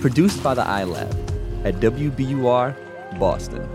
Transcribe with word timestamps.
Produced 0.00 0.44
by 0.44 0.54
the 0.54 0.62
iLab 0.62 1.10
at 1.64 1.74
WBUR 1.80 3.18
Boston. 3.18 3.68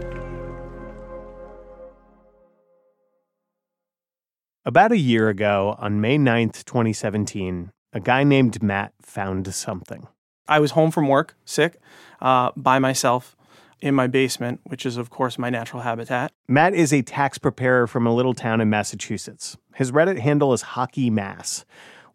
About 4.64 4.94
a 4.94 4.98
year 4.98 5.28
ago, 5.28 5.76
on 5.80 6.00
May 6.00 6.18
9th, 6.18 6.64
2017, 6.64 7.74
a 7.92 8.00
guy 8.00 8.24
named 8.24 8.64
Matt 8.64 8.94
found 9.02 9.54
something. 9.54 10.08
I 10.48 10.62
was 10.62 10.72
home 10.72 10.92
from 10.92 11.10
work, 11.10 11.36
sick, 11.44 11.78
uh, 12.22 12.52
by 12.56 12.80
myself 12.80 13.36
in 13.82 13.94
my 13.94 14.08
basement, 14.08 14.62
which 14.64 14.86
is, 14.86 14.96
of 14.96 15.10
course, 15.10 15.38
my 15.38 15.50
natural 15.50 15.82
habitat. 15.82 16.32
Matt 16.48 16.74
is 16.74 16.94
a 16.94 17.02
tax 17.02 17.38
preparer 17.38 17.86
from 17.86 18.08
a 18.08 18.16
little 18.16 18.34
town 18.34 18.62
in 18.62 18.70
Massachusetts. 18.70 19.58
His 19.76 19.92
Reddit 19.92 20.20
handle 20.20 20.54
is 20.54 20.62
Hockey 20.62 21.10
Mass. 21.10 21.66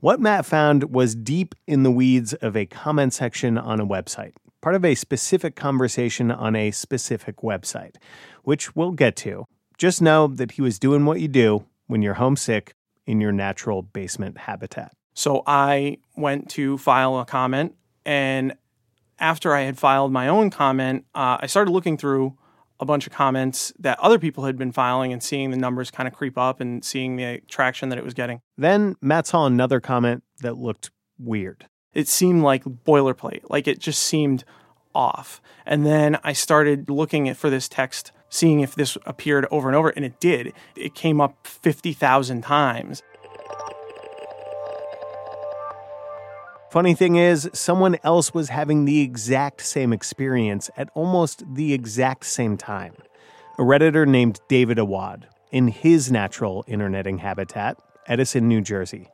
What 0.01 0.21
Matt 0.21 0.47
found 0.47 0.95
was 0.95 1.17
deep 1.17 1.57
in 1.67 1.83
the 1.83 1.91
weeds 1.91 2.33
of 2.35 2.57
a 2.57 2.67
comment 2.67 3.13
section 3.13 3.59
on 3.59 3.81
a 3.81 3.87
website, 3.87 4.35
part 4.61 4.77
of 4.77 4.85
a 4.85 4.95
specific 4.95 5.57
conversation 5.57 6.31
on 6.31 6.55
a 6.55 6.71
specific 6.71 7.39
website, 7.39 7.97
which 8.45 8.77
we'll 8.77 8.93
get 8.93 9.17
to. 9.17 9.47
Just 9.77 10.01
know 10.01 10.29
that 10.29 10.53
he 10.53 10.63
was 10.63 10.79
doing 10.79 11.05
what 11.05 11.19
you 11.19 11.27
do 11.27 11.65
when 11.89 12.01
you're 12.01 12.15
homesick 12.15 12.75
in 13.07 13.21
your 13.21 13.33
natural 13.33 13.83
basement 13.83 14.39
habitat. 14.39 14.93
So 15.15 15.43
I 15.49 15.99
went 16.17 16.49
to 16.51 16.79
file 16.79 17.19
a 17.19 17.25
comment, 17.25 17.75
and 18.07 18.55
after 19.19 19.53
I 19.53 19.63
had 19.63 19.79
filed 19.79 20.13
my 20.13 20.29
own 20.29 20.51
comment, 20.51 21.07
uh, 21.13 21.39
I 21.41 21.47
started 21.49 21.73
looking 21.73 21.97
through 21.97 22.39
a 22.81 22.85
bunch 22.85 23.07
of 23.07 23.13
comments 23.13 23.73
that 23.79 23.99
other 24.01 24.19
people 24.19 24.45
had 24.45 24.57
been 24.57 24.73
filing 24.73 25.13
and 25.13 25.23
seeing 25.23 25.51
the 25.51 25.57
numbers 25.57 25.91
kind 25.91 26.07
of 26.07 26.15
creep 26.15 26.39
up 26.39 26.61
and 26.61 26.85
seeing 26.85 27.17
the 27.17 27.41
traction 27.49 27.89
that 27.89 27.99
it 27.99 28.05
was 28.05 28.15
getting. 28.15 28.41
Then 28.57 28.97
Matt 29.01 29.27
saw 29.27 29.47
another 29.47 29.81
comment 29.81 30.23
that 30.41 30.57
looked 30.57 30.91
weird. 31.19 31.67
It 31.93 32.09
seemed 32.09 32.43
like 32.43 32.65
boilerplate, 32.65 33.43
like 33.49 33.67
it 33.67 33.79
just 33.81 34.03
seemed 34.03 34.45
off. 34.95 35.41
And 35.67 35.85
then 35.85 36.19
I 36.23 36.33
started 36.33 36.89
looking 36.89 37.29
at 37.29 37.37
for 37.37 37.51
this 37.51 37.69
text 37.69 38.13
seeing 38.31 38.61
if 38.61 38.75
this 38.75 38.97
appeared 39.07 39.47
over 39.51 39.69
and 39.69 39.77
over, 39.77 39.89
and 39.91 40.05
it 40.05 40.21
did. 40.21 40.53
It 40.77 40.95
came 40.95 41.21
up 41.21 41.47
50,000 41.47 42.43
times. 42.43 43.03
Funny 46.71 46.93
thing 46.95 47.17
is, 47.17 47.49
someone 47.55 47.97
else 48.05 48.35
was 48.35 48.51
having 48.51 48.85
the 48.85 49.01
exact 49.01 49.63
same 49.63 49.91
experience 49.91 50.69
at 50.77 50.91
almost 50.95 51.43
the 51.55 51.73
exact 51.73 52.27
same 52.27 52.59
time. 52.59 52.95
A 53.59 53.63
Redditor 53.63 54.07
named 54.07 54.41
David 54.49 54.79
Awad, 54.79 55.29
in 55.51 55.69
his 55.69 56.13
natural 56.13 56.65
interneting 56.69 57.19
habitat, 57.19 57.79
Edison, 58.07 58.49
New 58.49 58.61
Jersey. 58.61 59.09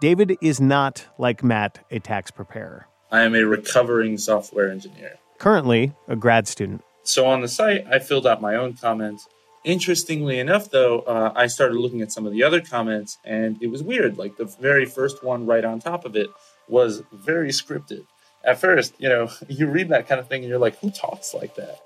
David 0.00 0.36
is 0.40 0.60
not, 0.60 1.06
like 1.18 1.42
Matt, 1.42 1.84
a 1.90 1.98
tax 1.98 2.30
preparer. 2.30 2.86
I 3.10 3.22
am 3.22 3.34
a 3.34 3.42
recovering 3.42 4.16
software 4.16 4.70
engineer. 4.70 5.14
Currently, 5.38 5.92
a 6.06 6.14
grad 6.14 6.46
student. 6.46 6.84
So 7.02 7.26
on 7.26 7.40
the 7.40 7.48
site, 7.48 7.86
I 7.90 7.98
filled 7.98 8.26
out 8.26 8.40
my 8.40 8.54
own 8.54 8.74
comments. 8.74 9.26
Interestingly 9.64 10.38
enough, 10.38 10.70
though, 10.70 11.00
uh, 11.00 11.32
I 11.34 11.48
started 11.48 11.76
looking 11.76 12.02
at 12.02 12.12
some 12.12 12.26
of 12.26 12.32
the 12.32 12.44
other 12.44 12.60
comments, 12.60 13.18
and 13.24 13.60
it 13.62 13.68
was 13.68 13.82
weird. 13.82 14.16
Like 14.16 14.36
the 14.36 14.44
very 14.44 14.84
first 14.84 15.24
one 15.24 15.44
right 15.44 15.64
on 15.64 15.80
top 15.80 16.04
of 16.04 16.14
it 16.14 16.28
was 16.68 17.02
very 17.12 17.50
scripted. 17.50 18.06
At 18.44 18.60
first, 18.60 18.94
you 18.98 19.08
know, 19.08 19.30
you 19.48 19.66
read 19.66 19.88
that 19.90 20.08
kind 20.08 20.20
of 20.20 20.28
thing 20.28 20.42
and 20.42 20.50
you're 20.50 20.58
like, 20.58 20.78
who 20.78 20.90
talks 20.90 21.34
like 21.34 21.54
that? 21.56 21.78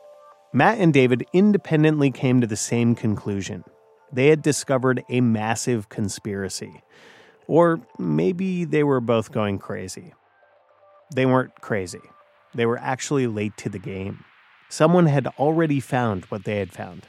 Matt 0.52 0.78
and 0.78 0.92
David 0.94 1.26
independently 1.32 2.10
came 2.10 2.40
to 2.40 2.46
the 2.46 2.56
same 2.56 2.94
conclusion. 2.94 3.64
They 4.12 4.28
had 4.28 4.40
discovered 4.40 5.04
a 5.10 5.20
massive 5.20 5.88
conspiracy. 5.90 6.82
Or 7.46 7.80
maybe 7.98 8.64
they 8.64 8.82
were 8.82 9.00
both 9.00 9.32
going 9.32 9.58
crazy. 9.58 10.14
They 11.14 11.26
weren't 11.26 11.60
crazy. 11.60 12.00
They 12.54 12.66
were 12.66 12.78
actually 12.78 13.26
late 13.26 13.56
to 13.58 13.68
the 13.68 13.78
game. 13.78 14.24
Someone 14.68 15.06
had 15.06 15.26
already 15.38 15.80
found 15.80 16.24
what 16.26 16.44
they 16.44 16.58
had 16.58 16.72
found. 16.72 17.06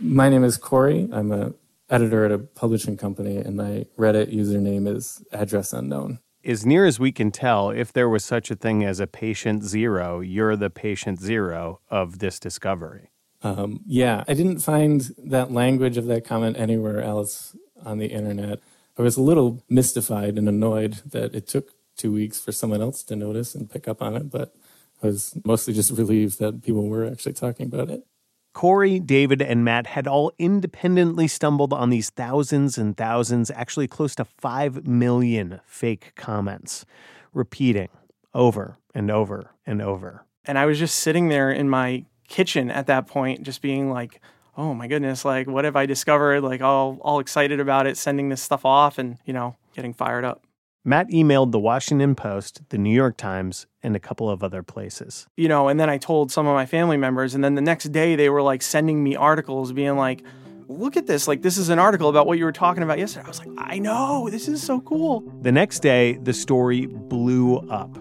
My 0.00 0.28
name 0.28 0.44
is 0.44 0.56
Corey. 0.56 1.08
I'm 1.12 1.32
a 1.32 1.52
editor 1.90 2.24
at 2.24 2.32
a 2.32 2.38
publishing 2.38 2.96
company, 2.96 3.36
and 3.36 3.56
my 3.56 3.86
Reddit 3.98 4.34
username 4.34 4.88
is 4.94 5.22
address 5.32 5.72
unknown. 5.72 6.18
As 6.44 6.64
near 6.64 6.86
as 6.86 7.00
we 7.00 7.12
can 7.12 7.30
tell, 7.30 7.70
if 7.70 7.92
there 7.92 8.08
was 8.08 8.24
such 8.24 8.50
a 8.50 8.56
thing 8.56 8.84
as 8.84 9.00
a 9.00 9.06
patient 9.06 9.64
zero, 9.64 10.20
you're 10.20 10.56
the 10.56 10.70
patient 10.70 11.20
zero 11.20 11.80
of 11.90 12.20
this 12.20 12.38
discovery. 12.38 13.10
Um, 13.42 13.80
yeah, 13.86 14.24
I 14.26 14.34
didn't 14.34 14.60
find 14.60 15.10
that 15.18 15.52
language 15.52 15.96
of 15.96 16.06
that 16.06 16.24
comment 16.24 16.56
anywhere 16.58 17.02
else 17.02 17.56
on 17.84 17.98
the 17.98 18.06
internet. 18.06 18.60
I 18.98 19.02
was 19.02 19.16
a 19.16 19.22
little 19.22 19.62
mystified 19.68 20.38
and 20.38 20.48
annoyed 20.48 21.02
that 21.06 21.34
it 21.34 21.46
took 21.46 21.70
two 21.96 22.12
weeks 22.12 22.40
for 22.40 22.52
someone 22.52 22.80
else 22.80 23.02
to 23.04 23.16
notice 23.16 23.54
and 23.54 23.70
pick 23.70 23.86
up 23.86 24.02
on 24.02 24.16
it, 24.16 24.30
but 24.30 24.54
I 25.02 25.06
was 25.06 25.34
mostly 25.44 25.74
just 25.74 25.90
relieved 25.98 26.38
that 26.38 26.62
people 26.62 26.88
were 26.88 27.06
actually 27.06 27.34
talking 27.34 27.66
about 27.66 27.90
it. 27.90 28.04
Corey, 28.52 28.98
David, 28.98 29.40
and 29.40 29.64
Matt 29.64 29.88
had 29.88 30.06
all 30.06 30.32
independently 30.38 31.28
stumbled 31.28 31.72
on 31.72 31.90
these 31.90 32.10
thousands 32.10 32.76
and 32.76 32.96
thousands, 32.96 33.50
actually 33.50 33.86
close 33.86 34.14
to 34.16 34.24
5 34.24 34.86
million 34.86 35.60
fake 35.64 36.12
comments, 36.16 36.84
repeating 37.32 37.88
over 38.34 38.76
and 38.94 39.10
over 39.10 39.50
and 39.66 39.80
over. 39.80 40.24
And 40.44 40.58
I 40.58 40.66
was 40.66 40.78
just 40.78 40.98
sitting 40.98 41.28
there 41.28 41.50
in 41.50 41.68
my 41.68 42.04
kitchen 42.26 42.70
at 42.70 42.86
that 42.86 43.06
point, 43.06 43.42
just 43.42 43.62
being 43.62 43.90
like, 43.90 44.20
oh 44.56 44.74
my 44.74 44.88
goodness, 44.88 45.24
like, 45.24 45.46
what 45.46 45.64
have 45.64 45.76
I 45.76 45.86
discovered? 45.86 46.42
Like, 46.42 46.60
all, 46.60 46.98
all 47.00 47.20
excited 47.20 47.60
about 47.60 47.86
it, 47.86 47.96
sending 47.96 48.28
this 48.28 48.42
stuff 48.42 48.64
off 48.64 48.98
and, 48.98 49.18
you 49.24 49.32
know, 49.32 49.56
getting 49.74 49.94
fired 49.94 50.24
up. 50.24 50.42
Matt 50.84 51.08
emailed 51.08 51.52
the 51.52 51.58
Washington 51.58 52.14
Post, 52.14 52.62
the 52.70 52.78
New 52.78 52.94
York 52.94 53.16
Times, 53.16 53.66
and 53.82 53.94
a 53.96 54.00
couple 54.00 54.30
of 54.30 54.42
other 54.42 54.62
places. 54.62 55.26
You 55.36 55.48
know, 55.48 55.68
and 55.68 55.78
then 55.78 55.90
I 55.90 55.98
told 55.98 56.30
some 56.30 56.46
of 56.46 56.54
my 56.54 56.66
family 56.66 56.96
members, 56.96 57.34
and 57.34 57.42
then 57.42 57.54
the 57.54 57.60
next 57.60 57.84
day 57.92 58.16
they 58.16 58.30
were 58.30 58.42
like 58.42 58.62
sending 58.62 59.02
me 59.02 59.16
articles 59.16 59.72
being 59.72 59.96
like, 59.96 60.24
look 60.68 60.96
at 60.96 61.06
this. 61.06 61.26
Like, 61.26 61.42
this 61.42 61.58
is 61.58 61.68
an 61.68 61.78
article 61.78 62.08
about 62.08 62.26
what 62.26 62.38
you 62.38 62.44
were 62.44 62.52
talking 62.52 62.82
about 62.82 62.98
yesterday. 62.98 63.24
I 63.24 63.28
was 63.28 63.38
like, 63.38 63.50
I 63.58 63.78
know, 63.78 64.28
this 64.30 64.48
is 64.48 64.62
so 64.62 64.80
cool. 64.80 65.20
The 65.42 65.52
next 65.52 65.80
day, 65.80 66.14
the 66.22 66.32
story 66.32 66.86
blew 66.86 67.56
up. 67.68 67.98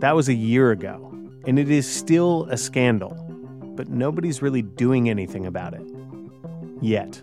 That 0.00 0.14
was 0.14 0.28
a 0.28 0.34
year 0.34 0.70
ago, 0.70 1.12
and 1.46 1.58
it 1.58 1.70
is 1.70 1.90
still 1.90 2.46
a 2.50 2.56
scandal, 2.56 3.14
but 3.74 3.88
nobody's 3.88 4.42
really 4.42 4.62
doing 4.62 5.08
anything 5.08 5.46
about 5.46 5.74
it. 5.74 5.82
Yet. 6.80 7.22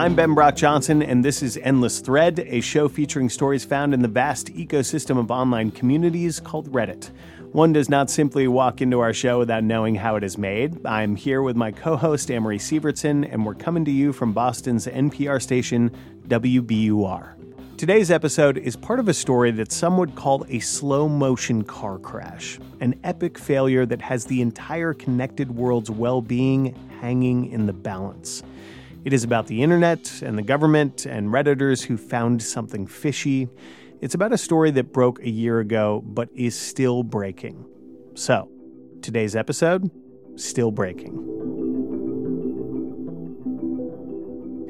I'm 0.00 0.14
Ben 0.14 0.32
Brock 0.32 0.56
Johnson, 0.56 1.02
and 1.02 1.22
this 1.22 1.42
is 1.42 1.58
Endless 1.58 2.00
Thread, 2.00 2.38
a 2.46 2.62
show 2.62 2.88
featuring 2.88 3.28
stories 3.28 3.66
found 3.66 3.92
in 3.92 4.00
the 4.00 4.08
vast 4.08 4.46
ecosystem 4.54 5.18
of 5.18 5.30
online 5.30 5.70
communities 5.70 6.40
called 6.40 6.72
Reddit. 6.72 7.10
One 7.52 7.74
does 7.74 7.90
not 7.90 8.08
simply 8.08 8.48
walk 8.48 8.80
into 8.80 9.00
our 9.00 9.12
show 9.12 9.40
without 9.40 9.62
knowing 9.62 9.94
how 9.96 10.16
it 10.16 10.24
is 10.24 10.38
made. 10.38 10.86
I'm 10.86 11.16
here 11.16 11.42
with 11.42 11.54
my 11.54 11.70
co 11.70 11.96
host, 11.96 12.30
Amory 12.30 12.56
Sievertson, 12.56 13.30
and 13.30 13.44
we're 13.44 13.54
coming 13.54 13.84
to 13.84 13.90
you 13.90 14.14
from 14.14 14.32
Boston's 14.32 14.86
NPR 14.86 15.38
station, 15.42 15.90
WBUR. 16.28 17.34
Today's 17.76 18.10
episode 18.10 18.56
is 18.56 18.76
part 18.76 19.00
of 19.00 19.08
a 19.08 19.14
story 19.14 19.50
that 19.50 19.70
some 19.70 19.98
would 19.98 20.14
call 20.14 20.46
a 20.48 20.60
slow 20.60 21.10
motion 21.10 21.62
car 21.62 21.98
crash, 21.98 22.58
an 22.80 22.98
epic 23.04 23.36
failure 23.36 23.84
that 23.84 24.00
has 24.00 24.24
the 24.24 24.40
entire 24.40 24.94
connected 24.94 25.54
world's 25.54 25.90
well 25.90 26.22
being 26.22 26.74
hanging 27.02 27.50
in 27.50 27.66
the 27.66 27.74
balance. 27.74 28.42
It 29.04 29.12
is 29.12 29.24
about 29.24 29.46
the 29.46 29.62
internet 29.62 30.20
and 30.22 30.36
the 30.36 30.42
government 30.42 31.06
and 31.06 31.28
Redditors 31.28 31.82
who 31.84 31.96
found 31.96 32.42
something 32.42 32.86
fishy. 32.86 33.48
It's 34.00 34.14
about 34.14 34.32
a 34.32 34.38
story 34.38 34.70
that 34.72 34.92
broke 34.92 35.20
a 35.20 35.30
year 35.30 35.58
ago 35.60 36.02
but 36.04 36.28
is 36.34 36.54
still 36.58 37.02
breaking. 37.02 37.64
So, 38.14 38.50
today's 39.02 39.34
episode 39.34 39.90
still 40.36 40.70
breaking. 40.70 41.26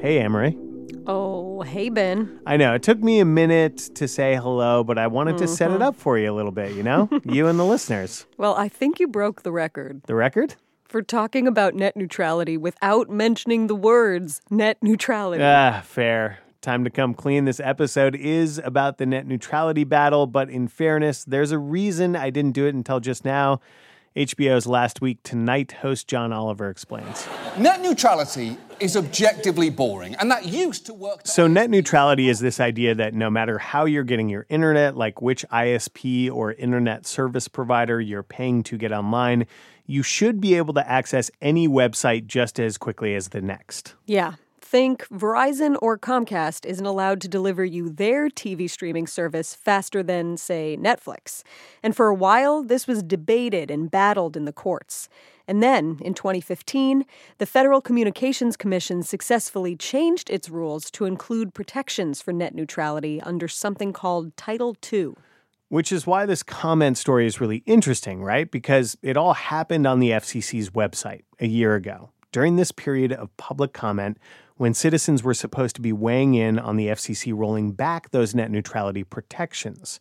Hey, 0.01 0.19
Amory. 0.21 0.57
Oh, 1.07 1.63
hey, 1.63 1.89
Ben. 1.89 2.41
I 2.47 2.57
know 2.57 2.75
it 2.75 2.83
took 2.83 3.01
me 3.03 3.21
a 3.21 3.25
minute 3.25 3.77
to 3.97 4.07
say 4.09 4.37
hello, 4.37 4.83
but 4.85 4.97
I 4.99 5.09
wanted 5.09 5.39
to 5.39 5.49
set 5.49 5.71
it 5.71 5.81
Mhm. 5.81 5.83
up 5.83 5.97
for 5.97 6.19
you 6.19 6.33
a 6.33 6.35
little 6.35 6.53
bit, 6.53 6.73
you 6.75 6.83
know? 6.83 7.09
you 7.25 7.49
and 7.49 7.59
the 7.59 7.65
listeners. 7.65 8.27
Well, 8.39 8.55
I 8.55 8.69
think 8.69 8.99
you 9.01 9.09
broke 9.09 9.43
the 9.43 9.53
record 9.53 10.03
The 10.07 10.15
record? 10.15 10.55
For 10.91 11.03
talking 11.03 11.47
about 11.47 11.75
net 11.75 11.97
neutrality 11.97 12.57
without 12.57 13.09
mentioning 13.09 13.69
the 13.69 13.77
words 13.77 14.43
net 14.51 14.77
neutrality. 14.83 15.43
Ah, 15.43 15.83
fair. 15.85 16.41
Time 16.61 16.85
to 16.85 16.91
come 16.91 17.15
clean. 17.15 17.45
This 17.45 17.61
episode 17.61 18.17
is 18.17 18.59
about 18.59 18.99
the 18.99 19.07
net 19.07 19.27
neutrality 19.27 19.85
battle, 19.85 20.27
but 20.27 20.51
in 20.51 20.69
fairness, 20.69 21.25
there's 21.25 21.53
a 21.53 21.59
reason 21.59 22.17
I 22.17 22.31
didn't 22.31 22.53
do 22.53 22.67
it 22.67 22.75
until 22.75 23.01
just 23.01 23.25
now. 23.25 23.61
HBO's 24.17 24.67
Last 24.67 25.01
Week 25.01 25.23
Tonight 25.23 25.71
host 25.71 26.09
John 26.09 26.33
Oliver 26.33 26.69
explains. 26.69 27.29
Net 27.57 27.81
neutrality 27.81 28.59
is 28.81 28.97
objectively 28.97 29.71
boring, 29.71 30.17
and 30.17 30.29
that 30.33 30.47
used 30.47 30.87
to 30.87 30.95
work. 30.95 31.21
So, 31.25 31.47
net 31.47 31.71
neutrality 31.71 32.29
is 32.29 32.41
this 32.41 32.59
idea 32.59 32.97
that 32.97 33.15
no 33.15 33.31
matter 33.31 33.59
how 33.59 33.85
you're 33.85 34.03
getting 34.03 34.29
your 34.29 34.47
internet, 34.49 34.97
like 34.97 35.23
which 35.23 35.47
ISP 35.53 36.29
or 36.29 36.53
internet 36.55 37.07
service 37.07 37.47
provider 37.47 38.01
you're 38.01 38.25
paying 38.25 38.65
to 38.65 38.77
get 38.77 38.91
online, 38.91 39.47
you 39.91 40.05
should 40.05 40.41
be 40.41 40.55
able 40.55 40.73
to 40.75 40.89
access 40.89 41.31
any 41.43 41.67
website 41.67 42.27
just 42.27 42.61
as 42.61 42.79
quickly 42.79 43.15
as 43.15 43.29
the 43.29 43.41
next. 43.41 43.95
Yeah. 44.07 44.35
Think 44.61 45.09
Verizon 45.09 45.77
or 45.83 45.99
Comcast 45.99 46.65
isn't 46.65 46.87
allowed 46.87 47.21
to 47.23 47.29
deliver 47.29 47.65
you 47.65 47.91
their 47.91 48.29
TV 48.29 48.71
streaming 48.71 49.09
service 49.09 49.53
faster 49.53 50.01
than, 50.01 50.37
say, 50.37 50.79
Netflix. 50.81 51.43
And 51.83 51.97
for 51.97 52.07
a 52.07 52.15
while, 52.15 52.63
this 52.63 52.87
was 52.87 53.03
debated 53.03 53.69
and 53.69 53.91
battled 53.91 54.37
in 54.37 54.45
the 54.45 54.53
courts. 54.53 55.09
And 55.49 55.61
then, 55.61 55.99
in 56.01 56.15
2015, 56.15 57.05
the 57.39 57.47
Federal 57.47 57.81
Communications 57.81 58.57
Commission 58.57 59.03
successfully 59.03 59.75
changed 59.75 60.31
its 60.31 60.49
rules 60.49 60.89
to 60.93 61.05
include 61.05 61.53
protections 61.53 62.23
for 62.23 62.33
net 62.33 62.55
neutrality 62.55 63.21
under 63.23 63.49
something 63.49 63.93
called 63.93 64.37
Title 64.37 64.77
II. 64.93 65.15
Which 65.71 65.91
is 65.91 66.07
why 66.07 66.27
this 66.27 66.43
comment 66.43 66.99
story 66.99 67.27
is 67.27 67.41
really 67.41 67.63
interesting, 67.65 68.23
right? 68.23 68.51
Because 68.51 68.99
it 69.03 69.17
all 69.17 69.33
happened 69.33 69.87
on 69.87 69.99
the 69.99 70.11
FCC's 70.11 70.71
website 70.71 71.23
a 71.39 71.47
year 71.47 71.75
ago, 71.75 72.11
during 72.33 72.57
this 72.57 72.73
period 72.73 73.13
of 73.13 73.35
public 73.39 73.73
comment 73.73 74.19
when 74.57 74.75
citizens 74.75 75.23
were 75.23 75.33
supposed 75.33 75.75
to 75.77 75.81
be 75.81 75.93
weighing 75.93 76.35
in 76.35 76.59
on 76.59 76.77
the 76.77 76.89
FCC 76.89 77.33
rolling 77.35 77.73
back 77.73 78.11
those 78.11 78.35
net 78.35 78.51
neutrality 78.51 79.05
protections 79.05 79.99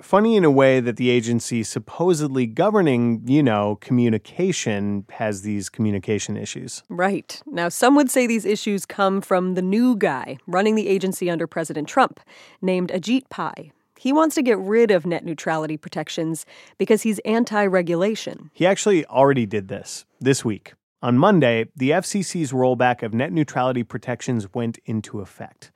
funny 0.00 0.36
in 0.36 0.44
a 0.44 0.50
way 0.50 0.80
that 0.80 0.96
the 0.96 1.10
agency 1.10 1.62
supposedly 1.62 2.46
governing, 2.46 3.22
you 3.26 3.42
know, 3.42 3.76
communication 3.80 5.04
has 5.10 5.42
these 5.42 5.68
communication 5.68 6.36
issues. 6.36 6.82
Right. 6.88 7.40
Now, 7.46 7.68
some 7.68 7.96
would 7.96 8.10
say 8.10 8.26
these 8.26 8.44
issues 8.44 8.86
come 8.86 9.20
from 9.20 9.54
the 9.54 9.62
new 9.62 9.96
guy 9.96 10.38
running 10.46 10.74
the 10.74 10.88
agency 10.88 11.30
under 11.30 11.46
President 11.46 11.88
Trump, 11.88 12.20
named 12.62 12.90
Ajit 12.90 13.28
Pai. 13.28 13.72
He 13.98 14.12
wants 14.12 14.36
to 14.36 14.42
get 14.42 14.58
rid 14.58 14.92
of 14.92 15.06
net 15.06 15.24
neutrality 15.24 15.76
protections 15.76 16.46
because 16.78 17.02
he's 17.02 17.18
anti 17.20 17.66
regulation. 17.66 18.50
He 18.54 18.64
actually 18.64 19.04
already 19.06 19.44
did 19.44 19.66
this 19.66 20.04
this 20.20 20.44
week. 20.44 20.74
On 21.02 21.18
Monday, 21.18 21.66
the 21.74 21.90
FCC's 21.90 22.52
rollback 22.52 23.02
of 23.02 23.12
net 23.12 23.32
neutrality 23.32 23.82
protections 23.82 24.54
went 24.54 24.78
into 24.84 25.20
effect. 25.20 25.72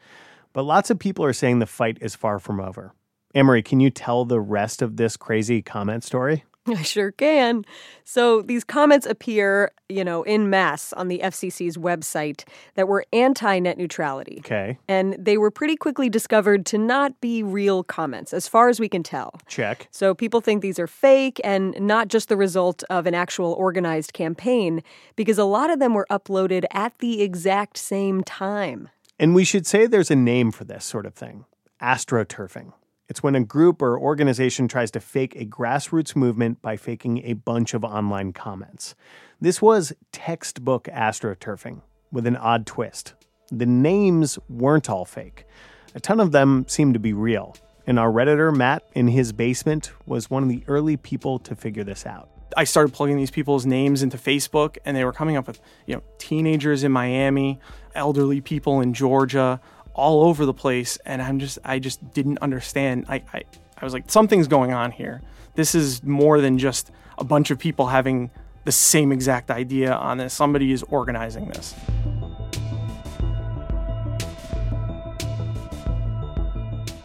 But 0.53 0.63
lots 0.63 0.89
of 0.89 1.01
people 1.01 1.25
are 1.25 1.33
saying 1.33 1.59
the 1.59 1.67
fight 1.67 1.99
is 2.01 2.15
far 2.15 2.39
from 2.39 2.61
over. 2.61 2.95
Amory, 3.35 3.63
can 3.63 3.81
you 3.81 3.91
tell 3.91 4.25
the 4.25 4.41
rest 4.41 4.83
of 4.83 4.97
this 4.97 5.17
crazy 5.17 5.61
comment 5.61 6.05
story? 6.05 6.45
I 6.69 6.83
sure 6.83 7.11
can. 7.11 7.65
So 8.05 8.43
these 8.43 8.63
comments 8.63 9.05
appear, 9.05 9.73
you 9.89 10.05
know, 10.05 10.23
in 10.23 10.49
mass 10.49 10.93
on 10.93 11.09
the 11.09 11.21
FCC's 11.25 11.77
website 11.77 12.45
that 12.75 12.87
were 12.87 13.05
anti 13.13 13.59
net 13.59 13.79
neutrality. 13.79 14.37
Okay. 14.45 14.79
And 14.89 15.17
they 15.19 15.39
were 15.39 15.51
pretty 15.51 15.77
quickly 15.77 16.09
discovered 16.09 16.65
to 16.67 16.79
not 16.79 17.21
be 17.21 17.43
real 17.43 17.83
comments, 17.83 18.33
as 18.33 18.47
far 18.47 18.69
as 18.69 18.79
we 18.79 18.89
can 18.89 19.03
tell. 19.03 19.35
Check. 19.49 19.89
So 19.91 20.15
people 20.15 20.41
think 20.41 20.63
these 20.63 20.79
are 20.79 20.87
fake 20.87 21.41
and 21.43 21.75
not 21.81 22.09
just 22.09 22.29
the 22.29 22.37
result 22.37 22.85
of 22.91 23.07
an 23.07 23.15
actual 23.15 23.55
organized 23.55 24.13
campaign, 24.13 24.83
because 25.17 25.39
a 25.39 25.45
lot 25.45 25.71
of 25.71 25.81
them 25.81 25.95
were 25.95 26.07
uploaded 26.11 26.65
at 26.71 26.97
the 26.99 27.23
exact 27.23 27.77
same 27.77 28.23
time. 28.23 28.89
And 29.19 29.35
we 29.35 29.45
should 29.45 29.67
say 29.67 29.87
there's 29.87 30.11
a 30.11 30.17
name 30.17 30.53
for 30.53 30.65
this 30.65 30.85
sort 30.85 31.07
of 31.07 31.15
thing 31.15 31.45
astroturfing. 31.81 32.73
It's 33.09 33.23
when 33.23 33.35
a 33.35 33.45
group 33.45 33.83
or 33.83 33.99
organization 33.99 34.69
tries 34.69 34.91
to 34.93 35.01
fake 35.01 35.35
a 35.37 35.45
grassroots 35.45 36.15
movement 36.15 36.63
by 36.63 36.77
faking 36.77 37.19
a 37.25 37.35
bunch 37.35 37.75
of 37.75 37.85
online 37.85 38.33
comments. 38.33 38.95
This 39.41 39.61
was 39.61 39.93
textbook 40.13 40.85
astroturfing 40.85 41.83
with 42.13 42.27
an 42.27 42.37
odd 42.37 42.65
twist. 42.65 43.15
The 43.51 43.67
names 43.67 44.39
weren't 44.49 44.89
all 44.89 45.05
fake. 45.05 45.47
A 45.95 46.01
ton 46.01 46.21
of 46.21 46.33
them 46.33 46.65
seemed 46.69 46.95
to 46.95 47.01
be 47.01 47.13
real. 47.13 47.57
And 47.87 47.99
our 47.99 48.11
Redditor, 48.11 48.55
Matt, 48.57 48.85
in 48.95 49.09
his 49.09 49.33
basement, 49.33 49.93
was 50.07 50.31
one 50.31 50.45
of 50.45 50.49
the 50.49 50.63
early 50.69 50.97
people 50.97 51.39
to 51.41 51.57
figure 51.57 51.85
this 51.85 52.07
out. 52.07 52.29
I 52.57 52.65
started 52.65 52.93
plugging 52.93 53.17
these 53.17 53.31
people's 53.31 53.67
names 53.67 54.03
into 54.03 54.17
Facebook, 54.17 54.77
and 54.85 54.97
they 54.97 55.05
were 55.05 55.13
coming 55.13 55.37
up 55.37 55.47
with, 55.47 55.61
you 55.87 55.97
know, 55.97 56.03
teenagers 56.19 56.85
in 56.85 56.93
Miami, 56.93 57.59
elderly 57.95 58.41
people 58.41 58.81
in 58.81 58.95
Georgia, 58.95 59.61
all 59.95 60.25
over 60.25 60.47
the 60.47 60.55
place 60.55 60.99
and 61.05 61.21
i'm 61.23 61.39
just 61.39 61.59
i 61.65 61.79
just 61.79 62.13
didn't 62.13 62.39
understand 62.39 63.05
I, 63.09 63.23
I 63.33 63.43
i 63.79 63.85
was 63.85 63.93
like 63.93 64.11
something's 64.11 64.49
going 64.49 64.73
on 64.73 64.91
here 64.91 65.23
this 65.55 65.75
is 65.75 66.03
more 66.03 66.41
than 66.41 66.59
just 66.59 66.91
a 67.19 67.25
bunch 67.25 67.51
of 67.51 67.59
people 67.59 67.89
having 67.89 68.31
the 68.65 68.73
same 68.73 69.13
exact 69.13 69.51
idea 69.51 69.93
on 69.93 70.19
this 70.19 70.33
somebody 70.33 70.73
is 70.73 70.83
organizing 70.85 71.49
this 71.49 71.75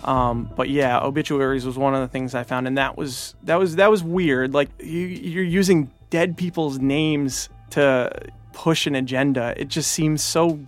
Um, 0.08 0.50
but 0.56 0.70
yeah, 0.70 1.00
obituaries 1.02 1.66
was 1.66 1.78
one 1.78 1.94
of 1.94 2.00
the 2.00 2.08
things 2.08 2.34
I 2.34 2.44
found, 2.44 2.66
and 2.66 2.78
that 2.78 2.98
was 2.98 3.36
that 3.44 3.60
was 3.60 3.76
that 3.76 3.92
was 3.92 4.02
weird. 4.02 4.54
Like 4.54 4.70
you, 4.80 5.02
you're 5.02 5.44
using 5.44 5.92
dead 6.10 6.38
people's 6.38 6.80
names 6.80 7.50
to 7.72 8.10
push 8.54 8.88
an 8.88 8.96
agenda. 8.96 9.54
It 9.58 9.68
just 9.68 9.92
seems 9.92 10.24
so 10.24 10.60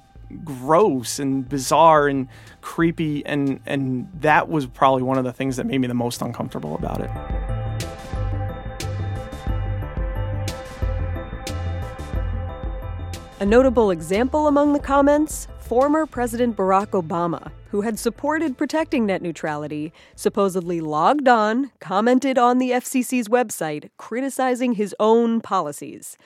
gross 0.43 1.19
and 1.19 1.47
bizarre 1.47 2.07
and 2.07 2.27
creepy 2.61 3.25
and 3.25 3.59
and 3.65 4.09
that 4.13 4.49
was 4.49 4.67
probably 4.67 5.03
one 5.03 5.17
of 5.17 5.23
the 5.23 5.33
things 5.33 5.57
that 5.57 5.65
made 5.65 5.79
me 5.79 5.87
the 5.87 5.93
most 5.93 6.21
uncomfortable 6.21 6.75
about 6.75 7.01
it. 7.01 7.09
A 13.41 13.45
notable 13.45 13.89
example 13.91 14.47
among 14.47 14.73
the 14.73 14.79
comments 14.79 15.47
former 15.69 16.05
President 16.07 16.57
Barack 16.57 16.87
Obama, 16.87 17.51
who 17.69 17.81
had 17.81 17.99
supported 17.99 18.57
protecting 18.57 19.05
net 19.05 19.21
neutrality, 19.21 19.93
supposedly 20.15 20.81
logged 20.81 21.27
on, 21.27 21.71
commented 21.79 22.39
on 22.39 22.57
the 22.57 22.71
FCC's 22.71 23.29
website, 23.29 23.91
criticizing 23.95 24.73
his 24.73 24.95
own 24.99 25.39
policies 25.41 26.17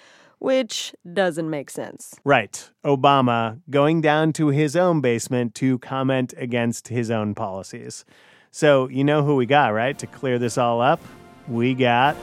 which 0.44 0.94
doesn't 1.14 1.50
make 1.50 1.70
sense. 1.70 2.16
Right. 2.26 2.70
Obama 2.84 3.62
going 3.70 4.02
down 4.02 4.34
to 4.34 4.50
his 4.50 4.76
own 4.76 5.00
basement 5.00 5.56
to 5.56 5.80
comment 5.80 6.34
against 6.36 6.90
his 6.90 7.10
own 7.10 7.34
policies. 7.34 8.04
So, 8.52 8.90
you 8.90 9.06
know 9.06 9.24
who 9.24 9.38
we 9.38 9.46
got, 9.46 9.70
right? 9.70 9.98
To 9.98 10.06
clear 10.06 10.38
this 10.38 10.58
all 10.58 10.82
up? 10.82 11.00
We 11.48 11.74
got. 11.74 12.18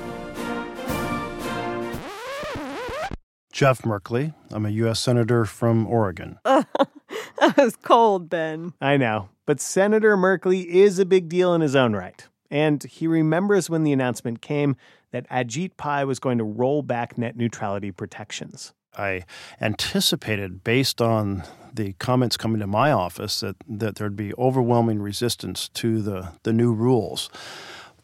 Jeff 3.50 3.80
Merkley. 3.82 4.34
I'm 4.50 4.66
a 4.66 4.70
U.S. 4.70 5.00
Senator 5.00 5.46
from 5.46 5.86
Oregon. 5.86 6.38
that 6.44 7.54
was 7.56 7.74
cold, 7.76 8.28
Ben. 8.28 8.74
I 8.82 8.98
know. 8.98 9.30
But 9.46 9.62
Senator 9.62 10.18
Merkley 10.18 10.66
is 10.66 10.98
a 10.98 11.06
big 11.06 11.30
deal 11.30 11.54
in 11.54 11.62
his 11.62 11.74
own 11.74 11.94
right. 11.94 12.28
And 12.50 12.82
he 12.82 13.06
remembers 13.06 13.70
when 13.70 13.84
the 13.84 13.92
announcement 13.92 14.42
came 14.42 14.76
that 15.12 15.28
Ajit 15.28 15.76
Pai 15.76 16.04
was 16.04 16.18
going 16.18 16.38
to 16.38 16.44
roll 16.44 16.82
back 16.82 17.16
net 17.16 17.36
neutrality 17.36 17.90
protections. 17.90 18.72
I 18.96 19.24
anticipated, 19.60 20.64
based 20.64 21.00
on 21.00 21.44
the 21.72 21.92
comments 21.94 22.36
coming 22.36 22.60
to 22.60 22.66
my 22.66 22.90
office, 22.90 23.40
that, 23.40 23.56
that 23.68 23.96
there'd 23.96 24.16
be 24.16 24.34
overwhelming 24.34 25.00
resistance 25.00 25.68
to 25.70 26.02
the, 26.02 26.32
the 26.42 26.52
new 26.52 26.72
rules. 26.72 27.30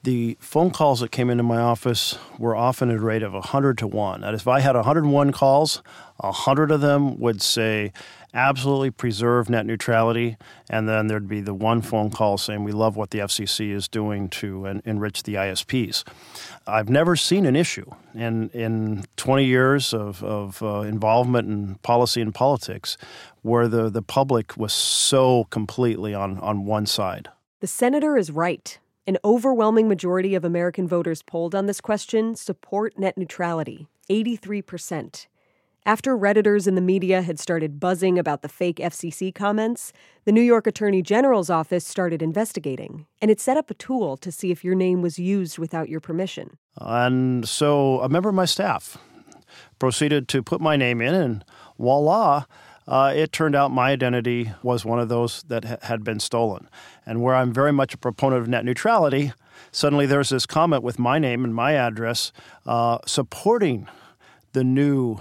The 0.04 0.36
phone 0.40 0.70
calls 0.70 1.00
that 1.00 1.10
came 1.10 1.30
into 1.30 1.42
my 1.42 1.58
office 1.58 2.16
were 2.38 2.54
often 2.54 2.90
at 2.90 2.96
a 2.96 3.00
rate 3.00 3.24
of 3.24 3.32
100 3.32 3.78
to 3.78 3.88
1. 3.88 4.20
That 4.20 4.34
if 4.34 4.46
I 4.46 4.60
had 4.60 4.76
101 4.76 5.32
calls, 5.32 5.82
100 6.18 6.70
of 6.70 6.80
them 6.80 7.18
would 7.18 7.42
say, 7.42 7.92
absolutely 8.34 8.90
preserve 8.90 9.48
net 9.48 9.66
neutrality, 9.66 10.36
and 10.68 10.88
then 10.88 11.06
there'd 11.06 11.28
be 11.28 11.40
the 11.40 11.54
one 11.54 11.82
phone 11.82 12.10
call 12.10 12.38
saying, 12.38 12.64
we 12.64 12.72
love 12.72 12.96
what 12.96 13.10
the 13.10 13.18
FCC 13.20 13.72
is 13.72 13.88
doing 13.88 14.28
to 14.30 14.66
en- 14.66 14.82
enrich 14.84 15.22
the 15.22 15.34
ISPs. 15.34 16.04
I've 16.66 16.88
never 16.88 17.16
seen 17.16 17.46
an 17.46 17.56
issue 17.56 17.90
in 18.14 18.50
in 18.50 19.04
20 19.16 19.44
years 19.44 19.94
of, 19.94 20.22
of 20.24 20.62
uh, 20.62 20.80
involvement 20.80 21.48
in 21.48 21.74
policy 21.76 22.20
and 22.20 22.34
politics 22.34 22.96
where 23.42 23.68
the, 23.68 23.88
the 23.88 24.02
public 24.02 24.56
was 24.56 24.72
so 24.72 25.44
completely 25.50 26.14
on, 26.14 26.38
on 26.40 26.64
one 26.64 26.86
side. 26.86 27.28
The 27.60 27.66
senator 27.66 28.16
is 28.16 28.30
right. 28.30 28.78
An 29.06 29.18
overwhelming 29.24 29.86
majority 29.88 30.34
of 30.34 30.44
American 30.44 30.88
voters 30.88 31.22
polled 31.22 31.54
on 31.54 31.66
this 31.66 31.80
question 31.80 32.34
support 32.34 32.98
net 32.98 33.16
neutrality 33.16 33.86
83%. 34.10 35.26
After 35.86 36.18
Redditors 36.18 36.66
in 36.66 36.74
the 36.74 36.80
media 36.80 37.22
had 37.22 37.38
started 37.38 37.78
buzzing 37.78 38.18
about 38.18 38.42
the 38.42 38.48
fake 38.48 38.78
FCC 38.78 39.32
comments, 39.32 39.92
the 40.24 40.32
New 40.32 40.42
York 40.42 40.66
Attorney 40.66 41.00
General's 41.00 41.48
office 41.48 41.86
started 41.86 42.22
investigating, 42.22 43.06
and 43.22 43.30
it 43.30 43.38
set 43.38 43.56
up 43.56 43.70
a 43.70 43.74
tool 43.74 44.16
to 44.16 44.32
see 44.32 44.50
if 44.50 44.64
your 44.64 44.74
name 44.74 45.00
was 45.00 45.16
used 45.16 45.58
without 45.58 45.88
your 45.88 46.00
permission. 46.00 46.58
And 46.80 47.48
so 47.48 48.00
a 48.00 48.08
member 48.08 48.28
of 48.28 48.34
my 48.34 48.46
staff 48.46 48.98
proceeded 49.78 50.26
to 50.26 50.42
put 50.42 50.60
my 50.60 50.74
name 50.74 51.00
in, 51.00 51.14
and 51.14 51.44
voila, 51.78 52.46
uh, 52.88 53.12
it 53.14 53.30
turned 53.30 53.54
out 53.54 53.70
my 53.70 53.92
identity 53.92 54.50
was 54.64 54.84
one 54.84 54.98
of 54.98 55.08
those 55.08 55.44
that 55.44 55.64
ha- 55.64 55.76
had 55.82 56.02
been 56.02 56.18
stolen. 56.18 56.68
And 57.06 57.22
where 57.22 57.36
I'm 57.36 57.52
very 57.52 57.72
much 57.72 57.94
a 57.94 57.98
proponent 57.98 58.42
of 58.42 58.48
net 58.48 58.64
neutrality, 58.64 59.34
suddenly 59.70 60.06
there's 60.06 60.30
this 60.30 60.46
comment 60.46 60.82
with 60.82 60.98
my 60.98 61.20
name 61.20 61.44
and 61.44 61.54
my 61.54 61.74
address 61.74 62.32
uh, 62.66 62.98
supporting 63.06 63.86
the 64.52 64.64
new 64.64 65.20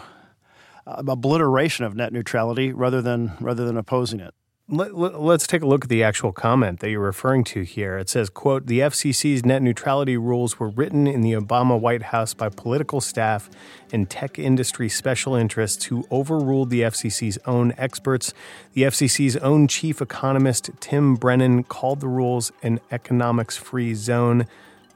Uh, 0.87 1.01
obliteration 1.07 1.83
of 1.83 1.95
net 1.95 2.13
neutrality 2.13 2.71
rather 2.71 3.01
than 3.01 3.33
rather 3.39 3.65
than 3.65 3.75
opposing 3.75 4.19
it. 4.19 4.33
Let, 4.67 4.93
us 4.95 5.45
take 5.45 5.61
a 5.61 5.67
look 5.67 5.85
at 5.85 5.89
the 5.89 6.03
actual 6.03 6.31
comment 6.31 6.79
that 6.79 6.89
you're 6.89 6.99
referring 6.99 7.43
to 7.45 7.61
here. 7.61 7.99
It 7.99 8.09
says, 8.09 8.31
quote, 8.31 8.65
the 8.65 8.79
FCC's 8.79 9.45
net 9.45 9.61
neutrality 9.61 10.17
rules 10.17 10.59
were 10.59 10.69
written 10.69 11.05
in 11.05 11.21
the 11.21 11.33
Obama 11.33 11.79
White 11.79 12.01
House 12.01 12.33
by 12.33 12.49
political 12.49 12.99
staff 12.99 13.47
and 13.93 14.09
tech 14.09 14.39
industry 14.39 14.89
special 14.89 15.35
interests 15.35 15.85
who 15.85 16.07
overruled 16.11 16.71
the 16.71 16.81
FCC's 16.81 17.37
own 17.45 17.75
experts. 17.77 18.33
The 18.73 18.83
FCC's 18.83 19.37
own 19.37 19.67
chief 19.67 20.01
economist, 20.01 20.71
Tim 20.79 21.13
Brennan, 21.13 21.63
called 21.65 21.99
the 21.99 22.07
rules 22.07 22.51
an 22.63 22.79
economics 22.91 23.55
free 23.55 23.93
zone. 23.93 24.47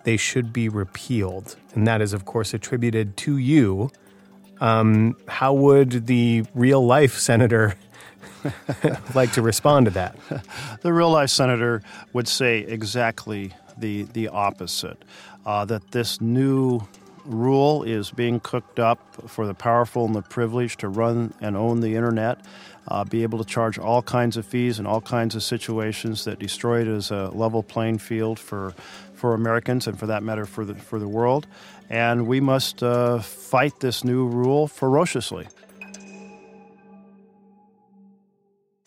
They 0.03 0.17
should 0.17 0.51
be 0.51 0.67
repealed. 0.67 1.57
And 1.75 1.85
that 1.87 2.01
is, 2.01 2.11
of 2.11 2.25
course, 2.25 2.55
attributed 2.55 3.17
to 3.17 3.37
you. 3.37 3.91
Um, 4.61 5.15
how 5.27 5.53
would 5.53 6.07
the 6.07 6.43
real 6.53 6.85
life 6.85 7.17
senator 7.17 7.75
like 9.15 9.33
to 9.33 9.41
respond 9.41 9.85
to 9.85 9.91
that? 9.91 10.15
the 10.81 10.93
real 10.93 11.11
life 11.11 11.29
senator 11.29 11.81
would 12.13 12.27
say 12.27 12.59
exactly 12.59 13.53
the 13.77 14.03
the 14.03 14.27
opposite. 14.27 15.03
Uh, 15.45 15.65
that 15.65 15.91
this 15.91 16.19
new 16.19 16.81
rule 17.25 17.83
is 17.83 18.11
being 18.11 18.39
cooked 18.39 18.79
up 18.79 18.99
for 19.27 19.47
the 19.47 19.53
powerful 19.53 20.05
and 20.05 20.15
the 20.15 20.21
privileged 20.21 20.79
to 20.79 20.89
run 20.89 21.33
and 21.41 21.55
own 21.55 21.79
the 21.79 21.95
internet, 21.95 22.39
uh, 22.87 23.03
be 23.03 23.23
able 23.23 23.37
to 23.39 23.45
charge 23.45 23.77
all 23.77 24.01
kinds 24.01 24.37
of 24.37 24.45
fees 24.45 24.79
in 24.79 24.85
all 24.85 25.01
kinds 25.01 25.35
of 25.35 25.43
situations 25.43 26.25
that 26.25 26.39
destroy 26.39 26.81
it 26.81 26.87
as 26.87 27.11
a 27.11 27.29
level 27.29 27.63
playing 27.63 27.97
field 27.99 28.39
for 28.39 28.73
for 29.13 29.33
Americans 29.33 29.85
and 29.85 29.99
for 29.99 30.07
that 30.07 30.23
matter 30.23 30.45
for 30.45 30.65
the 30.65 30.75
for 30.75 30.99
the 30.99 31.07
world. 31.07 31.45
And 31.89 32.27
we 32.27 32.39
must 32.39 32.83
uh, 32.83 33.19
fight 33.19 33.79
this 33.79 34.03
new 34.03 34.27
rule 34.27 34.67
ferociously. 34.67 35.47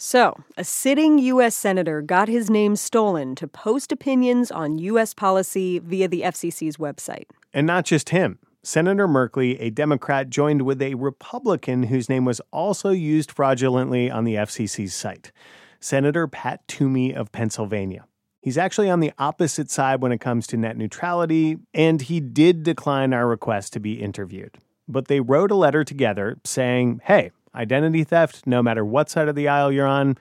So, 0.05 0.43
a 0.57 0.65
sitting 0.65 1.21
U.S. 1.21 1.55
Senator 1.55 2.03
got 2.03 2.27
his 2.27 2.51
name 2.51 2.75
stolen 2.75 3.37
to 3.37 3.47
post 3.47 3.93
opinions 3.93 4.51
on 4.51 4.79
U.S. 4.79 5.15
policy 5.15 5.79
via 5.79 6.09
the 6.09 6.23
FCC's 6.23 6.77
website. 6.77 7.27
And 7.55 7.69
not 7.69 7.85
just 7.85 8.09
him. 8.09 8.41
Senator 8.65 9.09
Merkley, 9.09 9.57
a 9.61 9.71
Democrat, 9.71 10.31
joined 10.31 10.63
with 10.63 10.81
a 10.81 10.95
Republican 10.95 11.85
whose 11.85 12.09
name 12.09 12.25
was 12.25 12.41
also 12.53 12.91
used 12.91 13.33
fraudulently 13.33 14.11
on 14.11 14.25
the 14.25 14.35
FCC's 14.35 14.95
site 14.95 15.33
Senator 15.81 16.29
Pat 16.29 16.67
Toomey 16.69 17.13
of 17.13 17.33
Pennsylvania. 17.33 18.07
He's 18.41 18.59
actually 18.59 18.89
on 18.89 19.01
the 19.01 19.13
opposite 19.19 19.71
side 19.71 20.01
when 20.01 20.13
it 20.13 20.21
comes 20.21 20.47
to 20.49 20.57
net 20.57 20.77
neutrality, 20.77 21.59
and 21.75 22.03
he 22.03 22.21
did 22.21 22.63
decline 22.63 23.13
our 23.13 23.27
request 23.27 23.73
to 23.73 23.81
be 23.81 24.01
interviewed. 24.01 24.59
But 24.89 25.09
they 25.09 25.21
wrote 25.21 25.51
a 25.51 25.57
letter 25.57 25.85
together 25.85 26.39
saying, 26.45 27.01
hey, 27.05 27.31
Identity 27.55 28.05
theft, 28.05 28.47
no 28.47 28.63
matter 28.63 28.85
what 28.85 29.11
side 29.11 29.29
of 29.29 29.35
the 29.35 29.49
aisle 29.49 29.71
you're 29.71 29.87
on, 29.87 30.17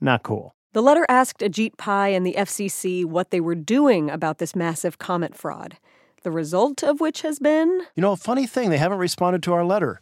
not 0.00 0.22
cool. 0.22 0.54
The 0.72 0.82
letter 0.82 1.06
asked 1.08 1.40
Ajit 1.40 1.76
Pai 1.78 2.14
and 2.14 2.24
the 2.24 2.34
FCC 2.34 3.04
what 3.04 3.30
they 3.30 3.40
were 3.40 3.54
doing 3.54 4.10
about 4.10 4.38
this 4.38 4.54
massive 4.54 4.98
comment 4.98 5.36
fraud. 5.36 5.78
The 6.26 6.32
result 6.32 6.82
of 6.82 7.00
which 7.00 7.22
has 7.22 7.38
been? 7.38 7.82
You 7.94 8.00
know, 8.00 8.10
a 8.10 8.16
funny 8.16 8.48
thing, 8.48 8.70
they 8.70 8.78
haven't 8.78 8.98
responded 8.98 9.44
to 9.44 9.52
our 9.52 9.64
letter. 9.64 10.00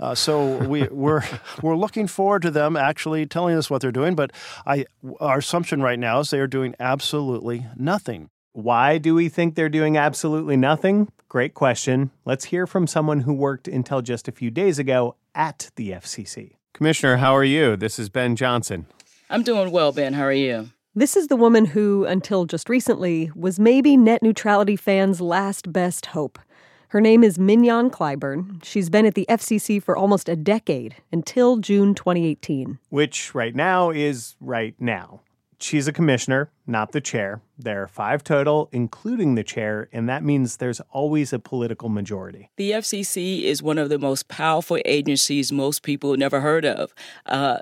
Uh, 0.00 0.14
so 0.14 0.56
we, 0.66 0.88
we're 0.90 1.22
we're 1.60 1.76
looking 1.76 2.06
forward 2.06 2.40
to 2.40 2.50
them 2.50 2.74
actually 2.74 3.26
telling 3.26 3.54
us 3.54 3.68
what 3.68 3.82
they're 3.82 3.92
doing. 3.92 4.14
But 4.14 4.32
I, 4.66 4.86
our 5.20 5.40
assumption 5.40 5.82
right 5.82 5.98
now 5.98 6.20
is 6.20 6.30
they 6.30 6.40
are 6.40 6.46
doing 6.46 6.74
absolutely 6.80 7.66
nothing. 7.76 8.30
Why 8.54 8.96
do 8.96 9.14
we 9.14 9.28
think 9.28 9.56
they're 9.56 9.68
doing 9.68 9.98
absolutely 9.98 10.56
nothing? 10.56 11.12
Great 11.28 11.52
question. 11.52 12.12
Let's 12.24 12.46
hear 12.46 12.66
from 12.66 12.86
someone 12.86 13.20
who 13.20 13.34
worked 13.34 13.68
until 13.68 14.00
just 14.00 14.26
a 14.26 14.32
few 14.32 14.50
days 14.50 14.78
ago 14.78 15.16
at 15.34 15.70
the 15.76 15.90
FCC. 15.90 16.54
Commissioner, 16.72 17.18
how 17.18 17.36
are 17.36 17.44
you? 17.44 17.76
This 17.76 17.98
is 17.98 18.08
Ben 18.08 18.36
Johnson. 18.36 18.86
I'm 19.28 19.42
doing 19.42 19.70
well, 19.70 19.92
Ben. 19.92 20.14
How 20.14 20.22
are 20.22 20.32
you? 20.32 20.70
This 20.98 21.16
is 21.16 21.28
the 21.28 21.36
woman 21.36 21.64
who, 21.64 22.04
until 22.06 22.44
just 22.44 22.68
recently, 22.68 23.30
was 23.36 23.60
maybe 23.60 23.96
net 23.96 24.20
neutrality 24.20 24.74
fans' 24.74 25.20
last 25.20 25.72
best 25.72 26.06
hope. 26.06 26.40
Her 26.88 27.00
name 27.00 27.22
is 27.22 27.38
Mignon 27.38 27.88
Clyburn. 27.88 28.64
She's 28.64 28.90
been 28.90 29.06
at 29.06 29.14
the 29.14 29.24
FCC 29.28 29.80
for 29.80 29.96
almost 29.96 30.28
a 30.28 30.34
decade, 30.34 30.96
until 31.12 31.58
June 31.58 31.94
2018. 31.94 32.80
Which 32.88 33.32
right 33.32 33.54
now 33.54 33.90
is 33.90 34.34
right 34.40 34.74
now. 34.80 35.20
She's 35.60 35.86
a 35.86 35.92
commissioner, 35.92 36.50
not 36.66 36.90
the 36.90 37.00
chair. 37.00 37.42
There 37.56 37.82
are 37.82 37.88
five 37.88 38.24
total, 38.24 38.68
including 38.72 39.36
the 39.36 39.44
chair, 39.44 39.88
and 39.92 40.08
that 40.08 40.24
means 40.24 40.56
there's 40.56 40.80
always 40.90 41.32
a 41.32 41.38
political 41.38 41.88
majority. 41.88 42.50
The 42.56 42.72
FCC 42.72 43.44
is 43.44 43.62
one 43.62 43.78
of 43.78 43.88
the 43.88 43.98
most 44.00 44.26
powerful 44.26 44.78
agencies 44.84 45.52
most 45.52 45.84
people 45.84 46.16
never 46.16 46.40
heard 46.40 46.64
of. 46.64 46.92
Uh, 47.24 47.58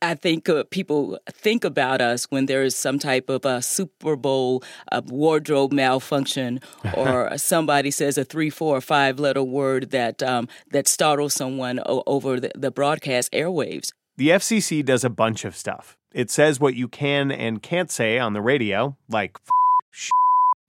I 0.00 0.14
think 0.14 0.48
uh, 0.48 0.64
people 0.70 1.18
think 1.28 1.64
about 1.64 2.00
us 2.00 2.26
when 2.30 2.46
there 2.46 2.62
is 2.62 2.76
some 2.76 2.98
type 2.98 3.28
of 3.28 3.44
a 3.44 3.60
Super 3.60 4.14
Bowl 4.14 4.62
uh, 4.92 5.02
wardrobe 5.06 5.72
malfunction, 5.72 6.60
or 6.94 7.36
somebody 7.36 7.90
says 7.90 8.16
a 8.16 8.24
three, 8.24 8.50
four, 8.50 8.76
or 8.76 8.80
five 8.80 9.18
letter 9.18 9.42
word 9.42 9.90
that 9.90 10.22
um, 10.22 10.48
that 10.70 10.86
startles 10.86 11.34
someone 11.34 11.80
o- 11.84 12.04
over 12.06 12.38
the, 12.38 12.50
the 12.54 12.70
broadcast 12.70 13.32
airwaves. 13.32 13.92
The 14.16 14.28
FCC 14.30 14.84
does 14.84 15.04
a 15.04 15.10
bunch 15.10 15.44
of 15.44 15.56
stuff. 15.56 15.96
It 16.12 16.30
says 16.30 16.58
what 16.60 16.74
you 16.74 16.88
can 16.88 17.30
and 17.30 17.62
can't 17.62 17.90
say 17.90 18.18
on 18.18 18.32
the 18.32 18.40
radio, 18.40 18.96
like 19.08 19.36
f- 19.36 19.48
sh- 19.92 20.10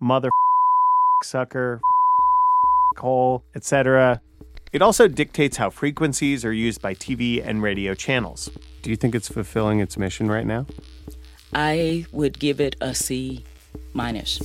mother, 0.01 0.29
f- 0.29 1.27
sucker, 1.27 1.81
f- 2.95 2.99
hole, 3.01 3.43
etc. 3.55 4.21
It 4.71 4.83
also 4.83 5.07
dictates 5.07 5.57
how 5.57 5.71
frequencies 5.71 6.45
are 6.45 6.53
used 6.53 6.79
by 6.79 6.93
TV 6.93 7.43
and 7.43 7.63
radio 7.63 7.95
channels. 7.95 8.51
Do 8.83 8.91
you 8.91 8.95
think 8.95 9.15
it's 9.15 9.27
fulfilling 9.27 9.79
its 9.79 9.97
mission 9.97 10.29
right 10.29 10.45
now? 10.45 10.67
I 11.53 12.05
would 12.11 12.37
give 12.37 12.61
it 12.61 12.75
a 12.79 12.93
C 12.93 13.43
minus. 13.93 14.37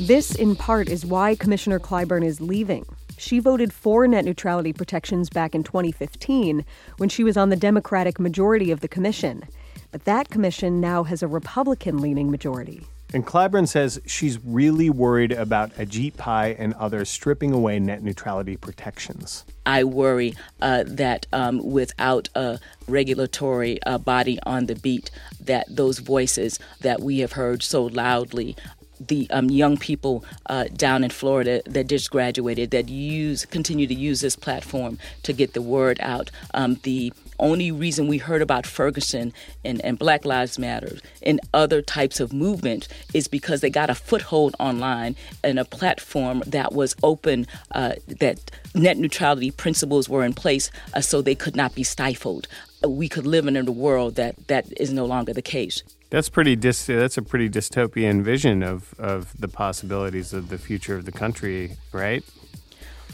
This, 0.00 0.34
in 0.34 0.56
part, 0.56 0.88
is 0.88 1.06
why 1.06 1.36
Commissioner 1.36 1.78
Clyburn 1.78 2.24
is 2.24 2.40
leaving. 2.40 2.84
She 3.18 3.38
voted 3.38 3.72
for 3.72 4.08
net 4.08 4.24
neutrality 4.24 4.72
protections 4.72 5.30
back 5.30 5.54
in 5.54 5.62
2015 5.62 6.64
when 6.96 7.08
she 7.08 7.22
was 7.22 7.36
on 7.36 7.50
the 7.50 7.56
Democratic 7.56 8.18
majority 8.18 8.72
of 8.72 8.80
the 8.80 8.88
commission. 8.88 9.44
But 9.92 10.06
that 10.06 10.28
commission 10.28 10.80
now 10.80 11.04
has 11.04 11.22
a 11.22 11.28
Republican 11.28 11.98
leaning 11.98 12.32
majority. 12.32 12.84
And 13.14 13.24
Clyburn 13.24 13.68
says 13.68 14.00
she's 14.06 14.40
really 14.42 14.90
worried 14.90 15.30
about 15.30 15.72
Ajit 15.74 16.16
Pai 16.16 16.56
and 16.56 16.74
others 16.74 17.08
stripping 17.08 17.52
away 17.52 17.78
net 17.78 18.02
neutrality 18.02 18.56
protections. 18.56 19.44
I 19.64 19.84
worry 19.84 20.34
uh, 20.60 20.82
that 20.88 21.28
um, 21.32 21.64
without 21.64 22.28
a 22.34 22.58
regulatory 22.88 23.80
uh, 23.84 23.98
body 23.98 24.40
on 24.44 24.66
the 24.66 24.74
beat, 24.74 25.12
that 25.40 25.66
those 25.70 26.00
voices 26.00 26.58
that 26.80 27.02
we 27.02 27.20
have 27.20 27.32
heard 27.32 27.62
so 27.62 27.84
loudly 27.84 28.56
the 29.00 29.28
um, 29.30 29.50
young 29.50 29.76
people 29.76 30.24
uh, 30.46 30.64
down 30.76 31.04
in 31.04 31.10
Florida 31.10 31.62
that 31.66 31.86
just 31.86 32.10
graduated 32.10 32.70
that 32.70 32.88
use 32.88 33.44
continue 33.44 33.86
to 33.86 33.94
use 33.94 34.20
this 34.20 34.36
platform 34.36 34.98
to 35.22 35.32
get 35.32 35.52
the 35.52 35.62
word 35.62 35.98
out. 36.00 36.30
Um, 36.52 36.76
the 36.82 37.12
only 37.38 37.70
reason 37.70 38.06
we 38.06 38.18
heard 38.18 38.42
about 38.42 38.66
Ferguson 38.66 39.32
and, 39.64 39.84
and 39.84 39.98
Black 39.98 40.24
Lives 40.24 40.58
Matter 40.58 40.98
and 41.22 41.40
other 41.52 41.82
types 41.82 42.20
of 42.20 42.32
movement 42.32 42.88
is 43.12 43.28
because 43.28 43.60
they 43.60 43.70
got 43.70 43.90
a 43.90 43.94
foothold 43.94 44.54
online 44.58 45.16
and 45.42 45.58
a 45.58 45.64
platform 45.64 46.42
that 46.46 46.72
was 46.72 46.94
open, 47.02 47.46
uh, 47.72 47.94
that 48.06 48.50
net 48.74 48.98
neutrality 48.98 49.50
principles 49.50 50.08
were 50.08 50.24
in 50.24 50.34
place 50.34 50.70
uh, 50.94 51.00
so 51.00 51.22
they 51.22 51.34
could 51.34 51.56
not 51.56 51.74
be 51.74 51.82
stifled. 51.82 52.46
We 52.86 53.08
could 53.08 53.26
live 53.26 53.46
in 53.46 53.56
a 53.56 53.72
world 53.72 54.16
that 54.16 54.46
that 54.48 54.66
is 54.78 54.92
no 54.92 55.06
longer 55.06 55.32
the 55.32 55.42
case. 55.42 55.82
That's 56.10 56.28
pretty 56.28 56.54
dis- 56.54 56.86
that's 56.86 57.16
a 57.16 57.22
pretty 57.22 57.48
dystopian 57.48 58.22
vision 58.22 58.62
of, 58.62 58.94
of 58.98 59.32
the 59.40 59.48
possibilities 59.48 60.32
of 60.32 60.48
the 60.48 60.58
future 60.58 60.94
of 60.94 61.06
the 61.06 61.12
country, 61.12 61.76
right? 61.92 62.22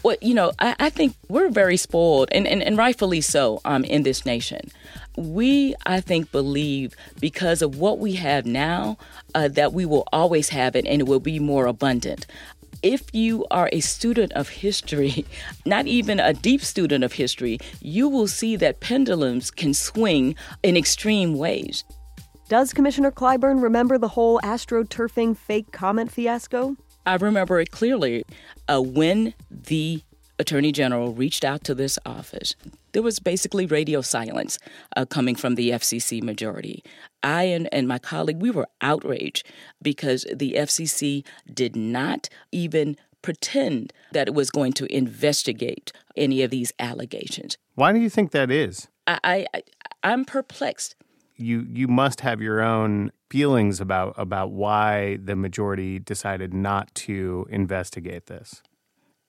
Well, 0.03 0.17
you 0.21 0.35
know, 0.35 0.53
I, 0.59 0.77
I 0.79 0.91
think 0.91 1.15
we're 1.29 1.51
very 1.51 1.77
spoiled, 1.77 2.29
and, 2.33 2.47
and, 2.47 2.63
and 2.63 2.77
rightfully 2.79 3.21
so, 3.21 3.61
um, 3.65 3.85
in 3.85 4.03
this 4.03 4.25
nation. 4.25 4.71
We, 5.17 5.75
I 5.85 6.01
think, 6.01 6.33
believe 6.33 6.95
because 7.21 7.61
of 7.61 7.77
what 7.77 7.99
we 7.99 8.15
have 8.15 8.47
now, 8.47 8.97
uh, 9.35 9.49
that 9.49 9.73
we 9.73 9.85
will 9.85 10.09
always 10.13 10.49
have 10.51 10.75
it 10.75 10.87
and 10.87 11.03
it 11.03 11.07
will 11.07 11.21
be 11.21 11.39
more 11.39 11.67
abundant 11.67 12.27
if 12.83 13.03
you 13.13 13.45
are 13.51 13.69
a 13.73 13.81
student 13.81 14.33
of 14.33 14.49
history, 14.49 15.27
not 15.67 15.87
even 15.87 16.21
a 16.21 16.33
deep 16.33 16.63
student 16.63 17.05
of 17.05 17.13
history, 17.13 17.59
you 17.81 18.09
will 18.09 18.27
see 18.27 18.57
that 18.57 18.81
pendulums 18.81 19.51
can 19.51 19.75
swing 19.75 20.35
in 20.63 20.77
extreme 20.77 21.35
ways. 21.35 21.85
Does 22.49 22.73
Commissioner 22.73 23.13
Clyburn 23.13 23.63
remember 23.63 23.99
the 23.99 24.09
whole 24.09 24.41
astroturfing 24.41 25.37
fake 25.37 25.71
comment 25.73 26.11
fiasco? 26.11 26.77
I 27.11 27.17
remember 27.17 27.59
it 27.59 27.73
clearly. 27.73 28.25
Uh, 28.69 28.81
when 28.81 29.35
the 29.51 30.05
Attorney 30.39 30.71
General 30.71 31.13
reached 31.13 31.45
out 31.45 31.65
to 31.65 31.75
this 31.75 31.99
office, 32.07 32.55
there 32.93 33.03
was 33.03 33.19
basically 33.19 33.67
radio 33.67 34.01
silence 34.01 34.61
uh, 34.97 35.07
coming 35.07 35.35
from 35.35 35.57
the 35.57 35.71
FCC 35.71 36.23
majority. 36.23 36.85
I 37.25 37.43
and, 37.45 37.69
and 37.73 37.89
my 37.89 37.99
colleague, 37.99 38.41
we 38.41 38.53
were 38.53 38.69
outraged 38.81 39.45
because 39.83 40.25
the 40.33 40.53
FCC 40.53 41.27
did 41.53 41.75
not 41.75 42.29
even 42.53 42.97
pretend 43.23 43.93
that 44.13 44.29
it 44.29 44.35
was 44.35 44.53
going 44.53 44.73
to 44.75 44.87
investigate 44.95 45.91
any 46.17 46.43
of 46.45 46.53
these 46.53 46.73
allegations. 46.79 47.59
Why 47.75 47.93
do 47.93 47.99
you 47.99 48.09
think 48.09 48.31
that 48.31 48.53
is? 48.53 48.87
I, 49.09 49.47
I, 49.53 49.63
I'm 50.05 50.25
perplexed. 50.25 50.95
You 51.41 51.67
you 51.69 51.89
must 51.89 52.21
have 52.21 52.41
your 52.41 52.61
own 52.61 53.13
feelings 53.31 53.81
about 53.81 54.15
about 54.17 54.53
why 54.53 55.19
the 55.23 55.37
majority 55.37 55.99
decided 55.99 56.53
not 56.53 56.95
to 57.07 57.47
investigate 57.51 58.27
this. 58.27 58.63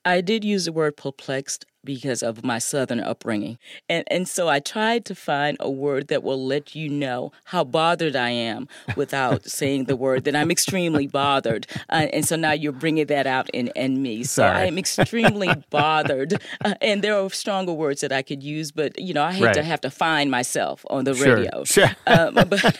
I 0.03 0.21
did 0.21 0.43
use 0.43 0.65
the 0.65 0.73
word 0.73 0.97
perplexed 0.97 1.65
because 1.83 2.21
of 2.23 2.43
my 2.43 2.59
southern 2.59 2.99
upbringing. 2.99 3.57
And 3.89 4.03
and 4.07 4.27
so 4.27 4.47
I 4.49 4.59
tried 4.59 5.05
to 5.05 5.15
find 5.15 5.57
a 5.59 5.69
word 5.69 6.07
that 6.09 6.23
will 6.23 6.43
let 6.45 6.75
you 6.75 6.89
know 6.89 7.31
how 7.45 7.63
bothered 7.63 8.15
I 8.15 8.29
am 8.29 8.67
without 8.95 9.45
saying 9.59 9.85
the 9.85 9.95
word 9.95 10.23
that 10.25 10.35
I'm 10.35 10.51
extremely 10.51 11.07
bothered. 11.07 11.67
Uh, 11.89 12.07
and 12.13 12.25
so 12.25 12.35
now 12.35 12.51
you're 12.51 12.71
bringing 12.71 13.07
that 13.07 13.25
out 13.27 13.49
in, 13.51 13.67
in 13.75 14.01
me. 14.01 14.23
So 14.23 14.41
Sorry. 14.43 14.57
I 14.57 14.65
am 14.65 14.77
extremely 14.77 15.49
bothered. 15.69 16.33
Uh, 16.63 16.75
and 16.81 17.01
there 17.03 17.17
are 17.17 17.29
stronger 17.29 17.73
words 17.73 18.01
that 18.01 18.11
I 18.11 18.21
could 18.21 18.43
use, 18.43 18.71
but 18.71 18.99
you 18.99 19.13
know, 19.13 19.23
I 19.23 19.31
hate 19.33 19.45
Right. 19.45 19.53
to 19.55 19.63
have 19.63 19.81
to 19.81 19.89
find 19.89 20.29
myself 20.29 20.85
on 20.89 21.03
the 21.05 21.15
Sure, 21.15 21.35
radio. 21.37 21.63
sure. 21.63 21.89
Um, 22.07 22.33
but 22.35 22.49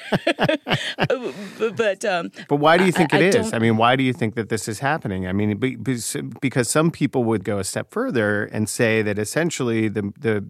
but, 0.98 1.75
but 1.75 2.05
um, 2.05 2.31
But 2.48 2.58
why 2.58 2.77
do 2.77 2.86
you 2.86 2.91
think 2.91 3.13
I- 3.13 3.17
it 3.20 3.36
I 3.36 3.39
is? 3.39 3.53
I 3.53 3.60
mean, 3.60 3.77
why 3.77 3.96
do 3.96 4.03
you 4.03 4.13
think 4.13 4.36
that 4.36 4.50
this 4.50 4.67
is 4.67 4.79
happening? 4.79 5.27
I 5.27 5.34
mean, 5.34 5.58
be- 5.58 5.75
be- 5.75 6.00
because 6.39 6.70
some 6.70 6.91
people 6.91 7.24
would 7.25 7.43
go 7.43 7.58
a 7.60 7.63
step 7.63 7.91
further 7.91 8.46
and 8.46 8.70
say 8.70 8.90
that 9.01 9.17
essentially 9.17 9.88
the 9.88 10.12
the 10.19 10.45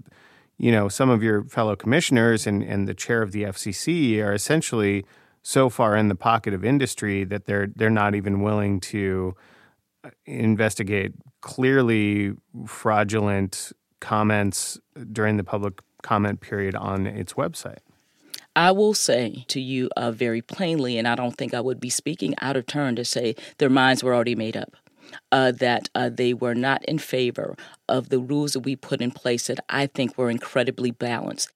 you 0.57 0.71
know 0.71 0.88
some 0.88 1.10
of 1.10 1.21
your 1.21 1.43
fellow 1.45 1.75
commissioners 1.75 2.48
and 2.48 2.63
and 2.63 2.88
the 2.88 2.93
chair 2.93 3.21
of 3.21 3.31
the 3.31 3.43
FCC 3.43 4.24
are 4.24 4.33
essentially 4.33 5.05
so 5.43 5.69
far 5.69 5.95
in 5.95 6.07
the 6.07 6.15
pocket 6.15 6.53
of 6.53 6.63
industry 6.63 7.24
that 7.24 7.45
they're 7.45 7.67
they're 7.75 7.89
not 8.03 8.15
even 8.15 8.41
willing 8.41 8.79
to 8.79 9.36
uh, 10.03 10.10
investigate 10.25 11.13
clearly 11.41 12.33
fraudulent 12.65 13.71
comments 14.00 14.79
during 15.12 15.38
the 15.38 15.43
public 15.43 15.81
comment 16.01 16.41
period 16.41 16.75
on 16.75 17.05
its 17.05 17.33
website. 17.33 17.79
I 18.55 18.71
will 18.71 18.93
say 18.93 19.45
to 19.48 19.62
you 19.62 19.89
uh, 19.95 20.12
very 20.12 20.41
plainly, 20.41 20.98
and 20.98 21.07
I 21.07 21.15
don't 21.15 21.38
think 21.38 21.53
I 21.53 21.62
would 21.62 21.79
be 21.79 21.89
speaking 21.89 22.36
out 22.41 22.57
of 22.57 22.65
turn 22.65 22.95
to 22.98 23.05
say 23.05 23.36
their 23.60 23.69
minds 23.69 24.03
were 24.03 24.13
already 24.13 24.36
made 24.36 24.57
up. 24.57 24.75
Uh, 25.32 25.51
that 25.51 25.89
uh, 25.96 26.10
they 26.10 26.34
were 26.34 26.56
not 26.56 26.84
in 26.86 27.00
favor 27.00 27.56
of 27.88 28.10
the 28.10 28.20
rules 28.20 28.53
that 28.53 28.62
we 28.62 28.75
put 28.75 29.01
in 29.01 29.12
place 29.12 29.48
that 29.48 29.60
I 29.70 29.88
think 29.88 30.18
were 30.18 30.30
incredibly 30.30 30.91
balanced. 30.91 31.51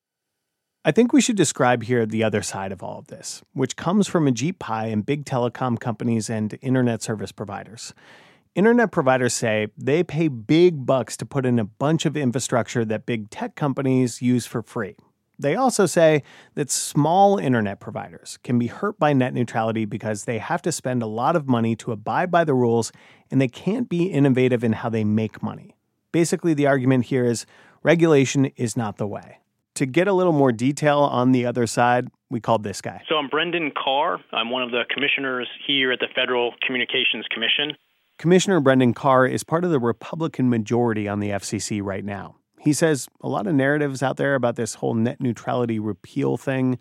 I 0.88 0.92
think 0.92 1.14
we 1.14 1.22
should 1.22 1.36
describe 1.36 1.82
here 1.84 2.06
the 2.06 2.24
other 2.24 2.44
side 2.44 2.72
of 2.72 2.84
all 2.84 3.00
of 3.00 3.08
this, 3.08 3.42
which 3.54 3.76
comes 3.76 4.08
from 4.08 4.28
Ajit 4.28 4.60
Pai 4.60 4.92
and 4.92 5.04
big 5.04 5.26
telecom 5.26 5.80
companies 5.80 6.30
and 6.30 6.58
internet 6.62 7.02
service 7.02 7.32
providers. 7.32 7.94
Internet 8.54 8.92
providers 8.92 9.34
say 9.34 9.68
they 9.78 10.04
pay 10.04 10.28
big 10.28 10.86
bucks 10.86 11.18
to 11.18 11.26
put 11.26 11.46
in 11.46 11.58
a 11.58 11.66
bunch 11.66 12.06
of 12.06 12.16
infrastructure 12.16 12.86
that 12.86 13.08
big 13.08 13.32
tech 13.32 13.56
companies 13.56 14.22
use 14.22 14.46
for 14.46 14.62
free. 14.62 14.96
They 15.38 15.56
also 15.56 15.86
say 15.86 16.24
that 16.54 16.72
small 16.72 17.38
internet 17.38 17.80
providers 17.80 18.40
can 18.44 18.58
be 18.58 18.68
hurt 18.68 18.98
by 18.98 19.14
net 19.14 19.34
neutrality 19.34 19.86
because 19.86 20.24
they 20.24 20.38
have 20.38 20.62
to 20.64 20.72
spend 20.72 21.04
a 21.04 21.08
lot 21.08 21.36
of 21.36 21.48
money 21.48 21.76
to 21.78 21.92
abide 21.92 22.32
by 22.32 22.44
the 22.44 22.54
rules 22.54 22.92
and 23.30 23.42
they 23.42 23.48
can't 23.48 23.90
be 23.90 24.06
innovative 24.06 24.64
in 24.64 24.74
how 24.74 24.90
they 24.90 25.04
make 25.04 25.44
money. 25.44 25.76
Basically, 26.12 26.54
the 26.54 26.68
argument 26.68 27.06
here 27.06 27.26
is 27.26 27.46
regulation 27.84 28.46
is 28.56 28.78
not 28.78 28.98
the 28.98 29.08
way. 29.08 29.40
To 29.76 29.86
get 29.86 30.08
a 30.08 30.14
little 30.14 30.32
more 30.32 30.54
detail 30.54 31.00
on 31.00 31.34
the 31.34 31.46
other 31.46 31.68
side, 31.68 32.08
we 32.30 32.40
called 32.40 32.64
this 32.64 32.80
guy. 32.80 33.04
So 33.10 33.16
I'm 33.16 33.28
Brendan 33.28 33.72
Carr. 33.72 34.20
I'm 34.32 34.50
one 34.50 34.64
of 34.64 34.72
the 34.72 34.84
commissioners 34.90 35.50
here 35.68 35.92
at 35.92 36.00
the 36.00 36.08
Federal 36.16 36.54
Communications 36.66 37.26
Commission. 37.30 37.74
Commissioner 38.18 38.62
Brendan 38.62 38.94
Carr 38.94 39.28
is 39.28 39.44
part 39.44 39.66
of 39.66 39.72
the 39.72 39.80
Republican 39.80 40.50
majority 40.50 41.10
on 41.10 41.20
the 41.20 41.32
FCC 41.32 41.84
right 41.84 42.06
now. 42.06 42.38
He 42.66 42.74
says 42.74 43.08
a 43.22 43.30
lot 43.30 43.46
of 43.46 43.54
narratives 43.54 44.02
out 44.02 44.18
there 44.18 44.34
about 44.34 44.56
this 44.56 44.74
whole 44.74 44.96
net 44.96 45.22
neutrality 45.22 45.78
repeal 45.78 46.36
thing 46.36 46.80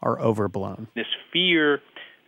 are 0.00 0.18
overblown. 0.18 0.88
This 0.96 1.06
fear 1.30 1.80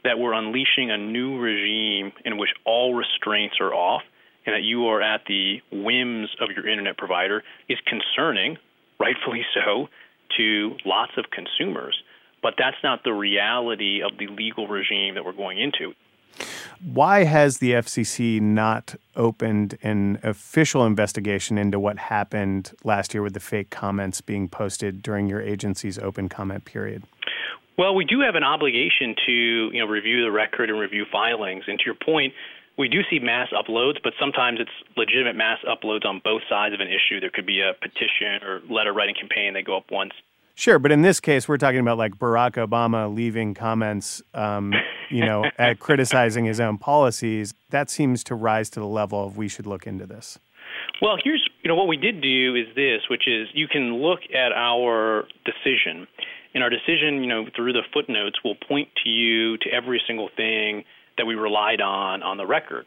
that 0.05 0.19
we're 0.19 0.35
unleashing 0.35 0.91
a 0.91 0.99
new 0.99 1.39
regime 1.39 2.13
in 2.27 2.37
which 2.37 2.51
all 2.67 2.95
restraints 2.95 3.57
are 3.61 3.73
off 3.73 4.03
and 4.45 4.55
that 4.55 4.63
you 4.63 4.87
are 4.87 5.01
at 5.01 5.23
the 5.27 5.61
whims 5.73 6.29
of 6.41 6.51
your 6.55 6.69
internet 6.69 6.99
provider 6.99 7.43
is 7.69 7.79
concerning, 7.87 8.59
rightfully 9.01 9.43
so, 9.55 9.89
to 10.37 10.77
lots 10.85 11.13
of 11.17 11.25
consumers. 11.31 11.97
But 12.43 12.55
that's 12.59 12.77
not 12.85 13.05
the 13.05 13.13
reality 13.13 14.03
of 14.03 14.19
the 14.19 14.27
legal 14.29 14.69
regime 14.69 15.15
that 15.15 15.25
we're 15.25 15.33
going 15.33 15.59
into. 15.59 15.95
Why 16.81 17.25
has 17.25 17.59
the 17.59 17.73
FCC 17.73 18.41
not 18.41 18.95
opened 19.17 19.77
an 19.83 20.21
official 20.23 20.87
investigation 20.87 21.59
into 21.59 21.81
what 21.81 21.99
happened 21.99 22.73
last 22.85 23.15
year 23.15 23.23
with 23.23 23.35
the 23.35 23.41
fake 23.41 23.71
comments 23.71 24.21
being 24.21 24.49
posted 24.49 25.03
during 25.03 25.29
your 25.29 25.41
agency's 25.41 25.99
open 25.99 26.29
comment 26.29 26.65
period? 26.65 27.03
Well, 27.77 27.95
we 27.95 28.05
do 28.05 28.21
have 28.21 28.35
an 28.35 28.45
obligation 28.45 29.15
to 29.27 29.33
you 29.33 29.81
know 29.81 29.87
review 29.87 30.23
the 30.23 30.31
record 30.31 30.71
and 30.71 30.79
review 30.79 31.05
filings. 31.11 31.65
And 31.67 31.79
to 31.79 31.85
your 31.85 31.95
point, 31.95 32.33
we 32.77 32.89
do 32.89 33.01
see 33.11 33.19
mass 33.19 33.49
uploads, 33.53 33.97
but 34.03 34.13
sometimes 34.21 34.61
it's 34.61 34.71
legitimate 34.97 35.37
mass 35.37 35.59
uploads 35.67 36.05
on 36.05 36.21
both 36.23 36.43
sides 36.49 36.75
of 36.75 36.81
an 36.81 36.89
issue. 36.89 37.21
There 37.21 37.31
could 37.31 37.47
be 37.47 37.61
a 37.61 37.75
petition 37.75 38.43
or 38.47 38.61
letter 38.71 38.93
writing 38.93 39.17
campaign 39.17 39.55
that 39.55 39.65
go 39.65 39.77
up 39.77 39.91
once. 39.91 40.13
Sure, 40.59 40.81
but 40.81 40.91
in 40.91 41.03
this 41.03 41.21
case, 41.21 41.47
we're 41.47 41.57
talking 41.57 41.79
about 41.79 41.99
like 41.99 42.19
Barack 42.19 42.55
Obama 42.55 43.15
leaving 43.15 43.55
comments, 43.55 44.21
um, 44.35 44.75
you 45.09 45.25
know, 45.25 45.45
at 45.57 45.79
criticizing 45.79 46.47
his 46.47 46.59
own 46.59 46.79
policies. 46.79 47.55
That 47.71 47.89
seems 47.89 48.25
to 48.25 48.35
rise 48.35 48.69
to 48.71 48.81
the 48.81 48.87
level 48.87 49.25
of 49.25 49.37
we 49.37 49.47
should 49.47 49.69
look 49.69 49.87
into 49.87 50.05
this. 50.05 50.37
Well, 51.01 51.17
here's 51.23 51.49
you 51.63 51.69
know 51.69 51.77
what 51.77 51.87
we 51.87 51.97
did 51.97 52.21
do 52.21 52.57
is 52.57 52.67
this, 52.75 53.03
which 53.09 53.29
is 53.29 53.47
you 53.55 53.69
can 53.69 54.03
look 54.03 54.19
at 54.35 54.51
our 54.51 55.29
decision. 55.45 56.09
And 56.55 56.65
our 56.65 56.71
decision, 56.71 57.23
you 57.23 57.29
know, 57.29 57.47
through 57.55 57.75
the 57.75 57.85
footnotes 57.93 58.43
will 58.43 58.57
point 58.57 58.89
to 59.05 59.09
you 59.09 59.59
to 59.59 59.71
every 59.71 60.03
single 60.09 60.29
thing 60.37 60.83
that 61.19 61.27
we 61.27 61.37
relied 61.37 61.81
on 61.81 62.25
on 62.25 62.37
the 62.37 62.47
record. 62.47 62.87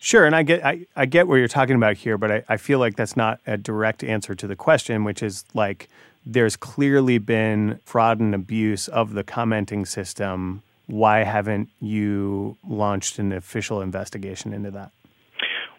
Sure, 0.00 0.26
and 0.26 0.34
I 0.34 0.42
get 0.42 0.66
I, 0.66 0.86
I 0.96 1.06
get 1.06 1.28
what 1.28 1.36
you're 1.36 1.46
talking 1.46 1.76
about 1.76 1.98
here, 1.98 2.18
but 2.18 2.32
I, 2.32 2.44
I 2.48 2.56
feel 2.56 2.80
like 2.80 2.96
that's 2.96 3.16
not 3.16 3.38
a 3.46 3.56
direct 3.56 4.02
answer 4.02 4.34
to 4.34 4.48
the 4.48 4.56
question, 4.56 5.04
which 5.04 5.22
is 5.22 5.44
like 5.54 5.88
there's 6.24 6.56
clearly 6.56 7.18
been 7.18 7.80
fraud 7.84 8.20
and 8.20 8.34
abuse 8.34 8.88
of 8.88 9.14
the 9.14 9.24
commenting 9.24 9.84
system. 9.84 10.62
Why 10.86 11.24
haven't 11.24 11.68
you 11.80 12.56
launched 12.68 13.18
an 13.18 13.32
official 13.32 13.80
investigation 13.80 14.52
into 14.52 14.70
that? 14.72 14.92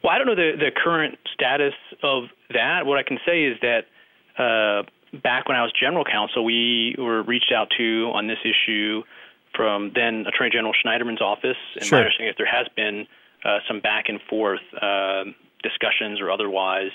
Well, 0.03 0.12
I 0.12 0.17
don't 0.17 0.27
know 0.27 0.36
the, 0.36 0.53
the 0.58 0.71
current 0.71 1.17
status 1.34 1.73
of 2.01 2.23
that. 2.53 2.86
What 2.86 2.97
I 2.97 3.03
can 3.03 3.19
say 3.25 3.43
is 3.43 3.58
that 3.62 3.86
uh, 4.38 4.84
back 5.23 5.47
when 5.47 5.56
I 5.56 5.62
was 5.62 5.71
general 5.79 6.03
counsel, 6.03 6.43
we 6.43 6.95
were 6.97 7.23
reached 7.23 7.53
out 7.56 7.69
to 7.77 8.12
on 8.13 8.27
this 8.27 8.39
issue 8.43 9.03
from 9.56 9.91
then 9.95 10.25
Attorney 10.27 10.49
General 10.49 10.73
Schneiderman's 10.73 11.21
office. 11.21 11.58
And 11.75 11.86
Sure. 11.86 11.99
my 11.99 12.06
understanding 12.06 12.32
is 12.32 12.36
there 12.38 12.47
has 12.47 12.67
been 12.75 13.08
uh, 13.45 13.60
some 13.67 13.79
back 13.79 14.06
and 14.10 14.19
forth 14.29 14.62
uh, 14.82 15.25
discussions 15.62 16.19
or 16.19 16.32
otherwise 16.32 16.91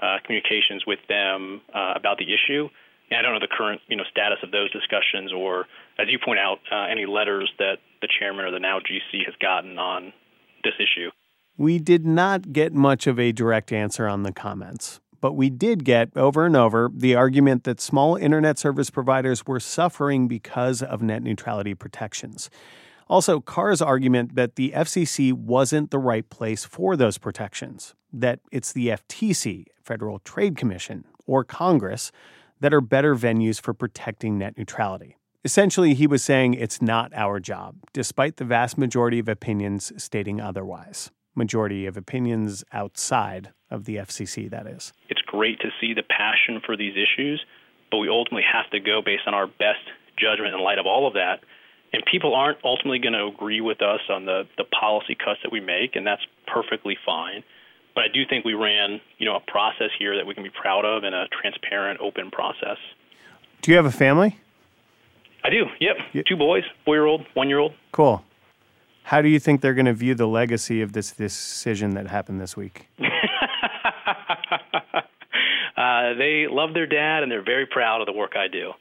uh, 0.00 0.18
communications 0.24 0.84
with 0.86 1.00
them 1.08 1.60
uh, 1.74 1.94
about 1.96 2.18
the 2.18 2.26
issue. 2.32 2.68
And 3.10 3.18
I 3.18 3.22
don't 3.22 3.34
know 3.34 3.40
the 3.40 3.48
current 3.48 3.80
you 3.88 3.96
know 3.96 4.04
status 4.10 4.38
of 4.42 4.50
those 4.50 4.70
discussions, 4.72 5.32
or 5.32 5.66
as 5.98 6.08
you 6.08 6.18
point 6.18 6.40
out, 6.40 6.58
uh, 6.70 6.86
any 6.90 7.06
letters 7.06 7.50
that 7.58 7.78
the 8.00 8.08
chairman 8.18 8.44
or 8.44 8.50
the 8.50 8.60
now 8.60 8.78
GC 8.78 9.24
has 9.24 9.34
gotten 9.40 9.78
on 9.78 10.12
this 10.64 10.74
issue. 10.78 11.10
We 11.56 11.78
did 11.78 12.04
not 12.04 12.52
get 12.52 12.74
much 12.74 13.06
of 13.06 13.18
a 13.18 13.32
direct 13.32 13.72
answer 13.72 14.06
on 14.06 14.24
the 14.24 14.32
comments, 14.32 15.00
but 15.20 15.32
we 15.32 15.48
did 15.48 15.84
get 15.84 16.10
over 16.16 16.44
and 16.44 16.56
over 16.56 16.90
the 16.92 17.14
argument 17.14 17.64
that 17.64 17.80
small 17.80 18.16
internet 18.16 18.58
service 18.58 18.90
providers 18.90 19.46
were 19.46 19.60
suffering 19.60 20.28
because 20.28 20.82
of 20.82 21.00
net 21.00 21.22
neutrality 21.22 21.74
protections. 21.74 22.50
Also, 23.08 23.40
Carr's 23.40 23.80
argument 23.80 24.34
that 24.34 24.56
the 24.56 24.72
FCC 24.74 25.32
wasn't 25.32 25.90
the 25.90 25.98
right 25.98 26.28
place 26.28 26.64
for 26.64 26.96
those 26.96 27.18
protections, 27.18 27.94
that 28.12 28.40
it's 28.50 28.72
the 28.72 28.88
FTC, 28.88 29.66
Federal 29.82 30.18
Trade 30.18 30.56
Commission, 30.56 31.04
or 31.24 31.44
Congress 31.44 32.10
that 32.60 32.72
are 32.72 32.80
better 32.80 33.14
venues 33.14 33.60
for 33.60 33.74
protecting 33.74 34.38
net 34.38 34.56
neutrality. 34.56 35.16
Essentially, 35.44 35.94
he 35.94 36.06
was 36.06 36.24
saying 36.24 36.54
it's 36.54 36.82
not 36.82 37.12
our 37.14 37.38
job, 37.38 37.76
despite 37.92 38.36
the 38.36 38.44
vast 38.44 38.76
majority 38.76 39.18
of 39.18 39.28
opinions 39.28 39.92
stating 39.96 40.40
otherwise. 40.40 41.10
Majority 41.36 41.86
of 41.86 41.96
opinions 41.96 42.64
outside 42.72 43.52
of 43.70 43.84
the 43.84 43.96
FCC, 43.96 44.50
that 44.50 44.66
is. 44.66 44.92
it's 45.08 45.20
great 45.22 45.60
to 45.60 45.68
see 45.80 45.92
the 45.92 46.02
passion 46.02 46.60
for 46.64 46.76
these 46.76 46.94
issues, 46.96 47.44
but 47.90 47.98
we 47.98 48.08
ultimately 48.08 48.44
have 48.50 48.68
to 48.70 48.80
go 48.80 49.02
based 49.04 49.22
on 49.26 49.34
our 49.34 49.46
best 49.46 49.84
judgment 50.18 50.54
in 50.54 50.60
light 50.60 50.78
of 50.78 50.86
all 50.86 51.06
of 51.06 51.14
that. 51.14 51.40
And 51.92 52.02
people 52.10 52.34
aren't 52.34 52.58
ultimately 52.64 52.98
going 52.98 53.12
to 53.12 53.26
agree 53.26 53.60
with 53.60 53.80
us 53.82 54.00
on 54.10 54.24
the, 54.24 54.44
the 54.56 54.64
policy 54.64 55.14
cuts 55.14 55.40
that 55.44 55.52
we 55.52 55.60
make, 55.60 55.94
and 55.94 56.06
that's 56.06 56.22
perfectly 56.46 56.96
fine. 57.06 57.44
But 57.96 58.04
I 58.04 58.08
do 58.12 58.24
think 58.28 58.44
we 58.44 58.52
ran, 58.54 59.00
you 59.18 59.24
know, 59.24 59.34
a 59.36 59.50
process 59.50 59.88
here 59.98 60.14
that 60.16 60.26
we 60.26 60.34
can 60.34 60.44
be 60.44 60.50
proud 60.50 60.84
of 60.84 61.02
and 61.02 61.14
a 61.14 61.24
transparent, 61.28 61.98
open 62.00 62.30
process. 62.30 62.76
Do 63.62 63.72
you 63.72 63.76
have 63.78 63.86
a 63.86 63.90
family? 63.90 64.38
I 65.42 65.48
do. 65.48 65.64
Yep. 65.80 66.26
Two 66.26 66.36
boys, 66.36 66.62
four-year-old, 66.84 67.22
one-year-old. 67.34 67.72
Cool. 67.92 68.22
How 69.04 69.22
do 69.22 69.28
you 69.28 69.40
think 69.40 69.62
they're 69.62 69.74
going 69.74 69.86
to 69.86 69.94
view 69.94 70.14
the 70.14 70.26
legacy 70.26 70.82
of 70.82 70.92
this 70.92 71.12
decision 71.12 71.94
that 71.94 72.08
happened 72.08 72.40
this 72.40 72.56
week? 72.56 72.88
Uh, 75.76 76.14
they 76.14 76.46
love 76.50 76.72
their 76.72 76.86
dad, 76.86 77.22
and 77.22 77.30
they're 77.30 77.44
very 77.44 77.66
proud 77.66 78.00
of 78.00 78.06
the 78.06 78.12
work 78.12 78.32
I 78.34 78.48
do. 78.48 78.72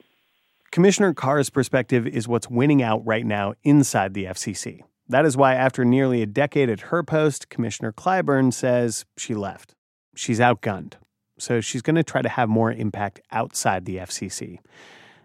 Commissioner 0.72 1.14
Carr's 1.14 1.50
perspective 1.50 2.08
is 2.08 2.26
what's 2.26 2.50
winning 2.50 2.82
out 2.82 3.06
right 3.06 3.26
now 3.26 3.54
inside 3.64 4.14
the 4.14 4.24
FCC. 4.26 4.82
That 5.08 5.26
is 5.26 5.38
why, 5.38 5.54
after 5.54 5.86
nearly 5.86 6.22
a 6.22 6.26
decade 6.26 6.70
at 6.70 6.82
her 6.82 7.04
post, 7.04 7.50
Commissioner 7.50 7.92
Clyburn 7.92 8.52
says 8.52 9.06
she 9.18 9.36
left. 9.36 9.76
She's 10.16 10.40
outgunned. 10.40 10.94
So 11.38 11.62
she's 11.62 11.82
going 11.82 11.98
to 11.98 12.04
try 12.04 12.22
to 12.22 12.30
have 12.30 12.50
more 12.50 12.72
impact 12.72 13.22
outside 13.32 13.86
the 13.86 13.98
FCC. 13.98 14.60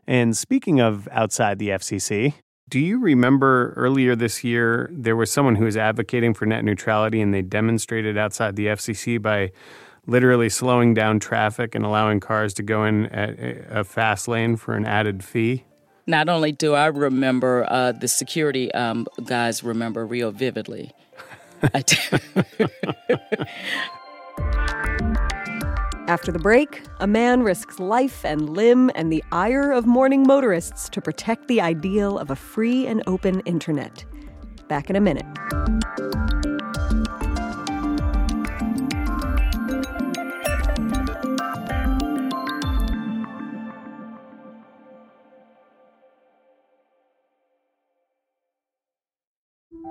And 0.07 0.37
speaking 0.37 0.81
of 0.81 1.09
outside 1.13 1.59
the 1.59 1.69
FCC, 1.69 2.35
do 2.69 2.79
you 2.79 2.99
remember 2.99 3.73
earlier 3.77 4.15
this 4.15 4.45
year 4.45 4.91
there 4.93 5.17
was 5.17 5.31
someone 5.31 5.57
who 5.57 5.65
was 5.65 5.77
advocating 5.77 6.35
for 6.35 6.47
net 6.47 6.65
neutrality 6.65 7.21
and 7.21 7.33
they 7.33 7.43
demonstrated 7.43 8.19
outside 8.19 8.57
the 8.57 8.67
FCC 8.67 9.21
by 9.21 9.51
literally 10.07 10.49
slowing 10.49 10.95
down 10.95 11.21
traffic 11.21 11.75
and 11.75 11.85
allowing 11.85 12.21
cars 12.21 12.55
to 12.55 12.63
go 12.63 12.85
in 12.85 13.07
at 13.07 13.37
a 13.71 13.85
fast 13.85 14.29
lane 14.29 14.57
for 14.57 14.75
an 14.75 14.85
added 14.85 15.25
fee? 15.25 15.65
Not 16.07 16.29
only 16.29 16.53
do 16.53 16.75
I 16.75 16.87
remember, 16.87 17.67
uh, 17.69 17.93
the 17.93 18.09
security 18.09 18.73
um, 18.73 19.07
guys 19.25 19.63
remember 19.63 20.07
real 20.07 20.31
vividly. 20.33 20.93
After 26.09 26.33
the 26.33 26.41
break, 26.41 26.83
a 26.99 27.07
man 27.07 27.43
risks 27.43 27.79
life 27.79 28.25
and 28.25 28.51
limb 28.51 28.91
and 28.97 29.13
the 29.13 29.23
ire 29.31 29.71
of 29.71 29.87
morning 29.87 30.25
motorists 30.27 30.89
to 30.89 31.01
protect 31.01 31.47
the 31.47 31.61
ideal 31.61 32.19
of 32.19 32.31
a 32.31 32.37
free 32.37 32.87
and 32.87 33.03
open 33.07 33.41
internet. 33.41 34.05
Back 34.67 34.91
in 34.91 34.97
a 34.97 35.01
minute. 35.01 35.27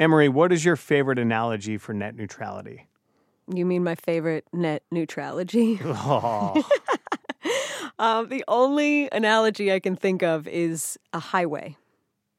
Amory, 0.00 0.30
what 0.30 0.50
is 0.50 0.64
your 0.64 0.76
favorite 0.76 1.18
analogy 1.18 1.76
for 1.76 1.92
net 1.92 2.16
neutrality? 2.16 2.88
You 3.52 3.66
mean 3.66 3.84
my 3.84 3.94
favorite 3.94 4.46
net 4.50 4.82
neutrality? 4.90 5.78
Oh. 5.84 6.66
um, 7.98 8.28
the 8.30 8.42
only 8.48 9.10
analogy 9.12 9.70
I 9.70 9.78
can 9.78 9.96
think 9.96 10.22
of 10.22 10.48
is 10.48 10.98
a 11.12 11.18
highway. 11.18 11.76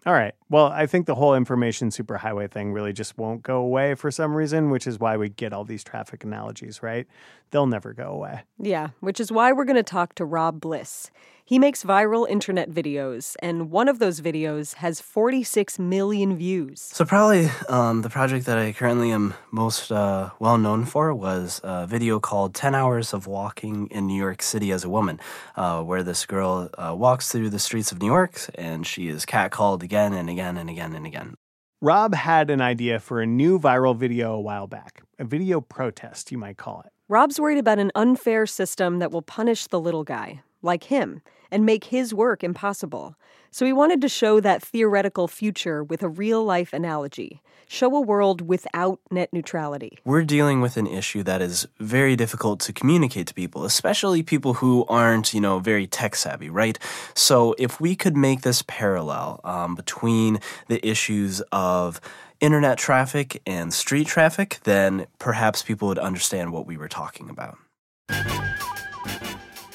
All 0.07 0.13
right. 0.13 0.33
Well, 0.49 0.65
I 0.65 0.87
think 0.87 1.05
the 1.05 1.13
whole 1.13 1.35
information 1.35 1.89
superhighway 1.89 2.49
thing 2.49 2.73
really 2.73 2.93
just 2.93 3.19
won't 3.19 3.43
go 3.43 3.57
away 3.57 3.93
for 3.93 4.09
some 4.09 4.33
reason, 4.33 4.71
which 4.71 4.87
is 4.87 4.99
why 4.99 5.15
we 5.15 5.29
get 5.29 5.53
all 5.53 5.63
these 5.63 5.83
traffic 5.83 6.23
analogies, 6.23 6.81
right? 6.81 7.05
They'll 7.51 7.67
never 7.67 7.93
go 7.93 8.05
away. 8.05 8.41
Yeah, 8.57 8.89
which 9.01 9.19
is 9.19 9.31
why 9.31 9.51
we're 9.51 9.65
going 9.65 9.75
to 9.75 9.83
talk 9.83 10.15
to 10.15 10.25
Rob 10.25 10.59
Bliss. 10.59 11.11
He 11.51 11.59
makes 11.59 11.83
viral 11.83 12.29
internet 12.29 12.71
videos, 12.71 13.35
and 13.41 13.71
one 13.71 13.89
of 13.89 13.99
those 13.99 14.21
videos 14.21 14.75
has 14.75 15.01
46 15.01 15.79
million 15.79 16.37
views. 16.37 16.79
So, 16.79 17.03
probably 17.03 17.49
um, 17.67 18.03
the 18.03 18.09
project 18.09 18.45
that 18.45 18.57
I 18.57 18.71
currently 18.71 19.11
am 19.11 19.33
most 19.51 19.91
uh, 19.91 20.29
well 20.39 20.57
known 20.57 20.85
for 20.85 21.13
was 21.13 21.59
a 21.61 21.85
video 21.85 22.21
called 22.21 22.55
10 22.55 22.73
Hours 22.73 23.13
of 23.13 23.27
Walking 23.27 23.87
in 23.87 24.07
New 24.07 24.15
York 24.15 24.41
City 24.41 24.71
as 24.71 24.85
a 24.85 24.89
Woman, 24.89 25.19
uh, 25.57 25.83
where 25.83 26.03
this 26.03 26.25
girl 26.25 26.69
uh, 26.77 26.95
walks 26.97 27.33
through 27.33 27.49
the 27.49 27.59
streets 27.59 27.91
of 27.91 28.01
New 28.01 28.07
York 28.07 28.39
and 28.55 28.87
she 28.87 29.09
is 29.09 29.25
catcalled 29.25 29.83
again 29.83 30.13
and 30.13 30.29
again 30.29 30.55
and 30.55 30.69
again 30.69 30.95
and 30.95 31.05
again. 31.05 31.35
Rob 31.81 32.15
had 32.15 32.49
an 32.49 32.61
idea 32.61 32.97
for 32.97 33.19
a 33.19 33.27
new 33.27 33.59
viral 33.59 33.93
video 33.93 34.35
a 34.35 34.39
while 34.39 34.67
back, 34.67 35.03
a 35.19 35.25
video 35.25 35.59
protest, 35.59 36.31
you 36.31 36.37
might 36.37 36.55
call 36.55 36.81
it. 36.85 36.93
Rob's 37.09 37.41
worried 37.41 37.57
about 37.57 37.77
an 37.77 37.91
unfair 37.93 38.45
system 38.45 38.99
that 38.99 39.11
will 39.11 39.21
punish 39.21 39.67
the 39.67 39.81
little 39.81 40.05
guy, 40.05 40.43
like 40.61 40.85
him, 40.85 41.21
and 41.51 41.65
make 41.65 41.85
his 41.85 42.13
work 42.13 42.43
impossible. 42.43 43.15
So 43.53 43.65
he 43.65 43.73
wanted 43.73 43.99
to 44.01 44.07
show 44.07 44.39
that 44.39 44.63
theoretical 44.63 45.27
future 45.27 45.83
with 45.83 46.01
a 46.03 46.07
real 46.07 46.41
life 46.45 46.71
analogy, 46.71 47.41
show 47.67 47.93
a 47.93 47.99
world 47.99 48.47
without 48.47 49.01
net 49.11 49.27
neutrality. 49.33 49.99
We're 50.05 50.23
dealing 50.23 50.61
with 50.61 50.77
an 50.77 50.87
issue 50.87 51.21
that 51.23 51.41
is 51.41 51.67
very 51.77 52.15
difficult 52.15 52.61
to 52.61 52.73
communicate 52.73 53.27
to 53.27 53.33
people, 53.33 53.65
especially 53.65 54.23
people 54.23 54.53
who 54.53 54.85
aren't, 54.87 55.33
you 55.33 55.41
know, 55.41 55.59
very 55.59 55.85
tech 55.85 56.15
savvy, 56.15 56.49
right? 56.49 56.79
So 57.13 57.53
if 57.57 57.81
we 57.81 57.93
could 57.93 58.15
make 58.15 58.41
this 58.41 58.63
parallel 58.67 59.41
um, 59.43 59.75
between 59.75 60.39
the 60.69 60.85
issues 60.87 61.41
of 61.51 61.99
internet 62.39 62.77
traffic 62.77 63.41
and 63.45 63.73
street 63.73 64.07
traffic, 64.07 64.59
then 64.63 65.07
perhaps 65.19 65.61
people 65.61 65.89
would 65.89 65.99
understand 65.99 66.53
what 66.53 66.65
we 66.65 66.77
were 66.77 66.87
talking 66.87 67.29
about. 67.29 67.57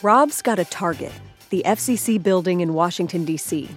Rob's 0.03 0.41
got 0.41 0.59
a 0.59 0.65
target 0.65 1.13
the 1.51 1.63
FCC 1.65 2.23
building 2.23 2.61
in 2.61 2.75
Washington, 2.75 3.25
D.C. 3.25 3.69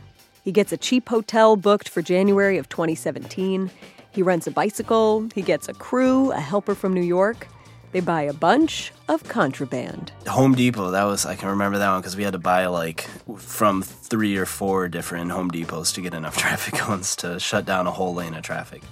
He 0.44 0.52
gets 0.52 0.72
a 0.72 0.78
cheap 0.78 1.10
hotel 1.10 1.56
booked 1.56 1.90
for 1.90 2.02
January 2.02 2.58
of 2.58 2.70
2017. 2.70 3.70
He 4.12 4.24
rents 4.24 4.48
a 4.48 4.52
bicycle. 4.52 5.30
He 5.36 5.42
gets 5.42 5.70
a 5.70 5.74
crew, 5.74 6.32
a 6.32 6.40
helper 6.40 6.74
from 6.76 6.94
New 6.94 7.04
York. 7.04 7.48
They 7.92 8.00
buy 8.00 8.24
a 8.24 8.34
bunch 8.34 8.92
of 9.08 9.24
contraband. 9.24 10.12
Home 10.28 10.54
Depot, 10.54 10.92
that 10.92 11.04
was, 11.04 11.26
I 11.26 11.36
can 11.36 11.50
remember 11.50 11.80
that 11.80 11.92
one 11.92 12.02
because 12.02 12.16
we 12.16 12.24
had 12.24 12.34
to 12.34 12.40
buy 12.40 12.68
like 12.68 13.08
from 13.38 13.82
three 13.82 14.38
or 14.38 14.46
four 14.46 14.88
different 14.88 15.32
Home 15.32 15.50
Depots 15.50 15.94
to 15.94 16.02
get 16.02 16.14
enough 16.14 16.38
traffic 16.46 16.76
cones 16.76 17.16
to 17.18 17.40
shut 17.40 17.66
down 17.66 17.88
a 17.88 17.92
whole 17.92 18.14
lane 18.14 18.36
of 18.36 18.44
traffic. 18.44 18.84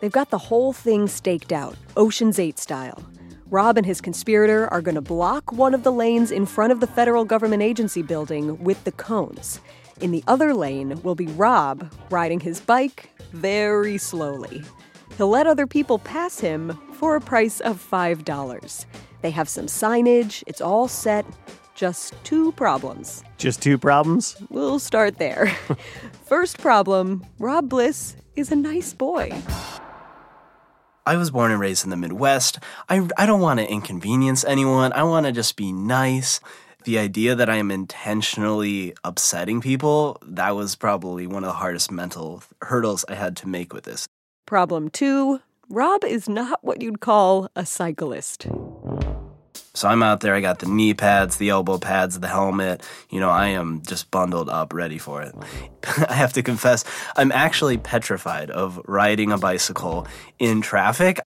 They've 0.00 0.10
got 0.10 0.30
the 0.30 0.38
whole 0.38 0.72
thing 0.72 1.06
staked 1.06 1.52
out, 1.52 1.76
Ocean's 1.96 2.38
8 2.38 2.58
style. 2.58 3.02
Rob 3.52 3.76
and 3.76 3.84
his 3.84 4.00
conspirator 4.00 4.66
are 4.72 4.80
going 4.80 4.94
to 4.94 5.02
block 5.02 5.52
one 5.52 5.74
of 5.74 5.82
the 5.82 5.92
lanes 5.92 6.30
in 6.30 6.46
front 6.46 6.72
of 6.72 6.80
the 6.80 6.86
federal 6.86 7.26
government 7.26 7.62
agency 7.62 8.00
building 8.00 8.58
with 8.64 8.82
the 8.84 8.92
cones. 8.92 9.60
In 10.00 10.10
the 10.10 10.24
other 10.26 10.54
lane 10.54 10.98
will 11.02 11.14
be 11.14 11.26
Rob 11.26 11.92
riding 12.08 12.40
his 12.40 12.60
bike 12.62 13.10
very 13.32 13.98
slowly. 13.98 14.64
He'll 15.18 15.28
let 15.28 15.46
other 15.46 15.66
people 15.66 15.98
pass 15.98 16.40
him 16.40 16.78
for 16.94 17.14
a 17.14 17.20
price 17.20 17.60
of 17.60 17.76
$5. 17.76 18.86
They 19.20 19.30
have 19.30 19.50
some 19.50 19.66
signage, 19.66 20.42
it's 20.46 20.62
all 20.62 20.88
set. 20.88 21.26
Just 21.74 22.14
two 22.24 22.52
problems. 22.52 23.22
Just 23.36 23.60
two 23.60 23.76
problems? 23.76 24.34
We'll 24.48 24.78
start 24.78 25.18
there. 25.18 25.48
First 26.24 26.56
problem 26.56 27.26
Rob 27.38 27.68
Bliss 27.68 28.16
is 28.34 28.50
a 28.50 28.56
nice 28.56 28.94
boy. 28.94 29.30
I 31.04 31.16
was 31.16 31.30
born 31.30 31.50
and 31.50 31.60
raised 31.60 31.84
in 31.84 31.90
the 31.90 31.96
Midwest. 31.96 32.58
I, 32.88 33.08
I 33.16 33.26
don't 33.26 33.40
want 33.40 33.58
to 33.58 33.70
inconvenience 33.70 34.44
anyone. 34.44 34.92
I 34.92 35.02
want 35.02 35.26
to 35.26 35.32
just 35.32 35.56
be 35.56 35.72
nice. 35.72 36.40
The 36.84 36.98
idea 36.98 37.34
that 37.34 37.48
I 37.48 37.56
am 37.56 37.70
intentionally 37.70 38.94
upsetting 39.04 39.60
people, 39.60 40.18
that 40.22 40.54
was 40.56 40.76
probably 40.76 41.26
one 41.26 41.44
of 41.44 41.48
the 41.48 41.54
hardest 41.54 41.90
mental 41.90 42.42
hurdles 42.60 43.04
I 43.08 43.14
had 43.14 43.36
to 43.38 43.48
make 43.48 43.72
with 43.72 43.84
this. 43.84 44.06
Problem 44.46 44.90
two 44.90 45.40
Rob 45.68 46.04
is 46.04 46.28
not 46.28 46.62
what 46.62 46.82
you'd 46.82 47.00
call 47.00 47.48
a 47.56 47.64
cyclist. 47.64 48.46
So 49.74 49.88
I'm 49.88 50.02
out 50.02 50.20
there, 50.20 50.34
I 50.34 50.42
got 50.42 50.58
the 50.58 50.66
knee 50.66 50.92
pads, 50.92 51.36
the 51.36 51.48
elbow 51.48 51.78
pads, 51.78 52.20
the 52.20 52.28
helmet. 52.28 52.82
You 53.08 53.20
know, 53.20 53.30
I 53.30 53.48
am 53.48 53.80
just 53.86 54.10
bundled 54.10 54.50
up, 54.50 54.74
ready 54.74 54.98
for 54.98 55.22
it. 55.22 55.34
I 56.08 56.12
have 56.12 56.34
to 56.34 56.42
confess, 56.42 56.84
I'm 57.16 57.32
actually 57.32 57.78
petrified 57.78 58.50
of 58.50 58.80
riding 58.86 59.32
a 59.32 59.38
bicycle 59.38 60.06
in 60.38 60.60
traffic. 60.60 61.20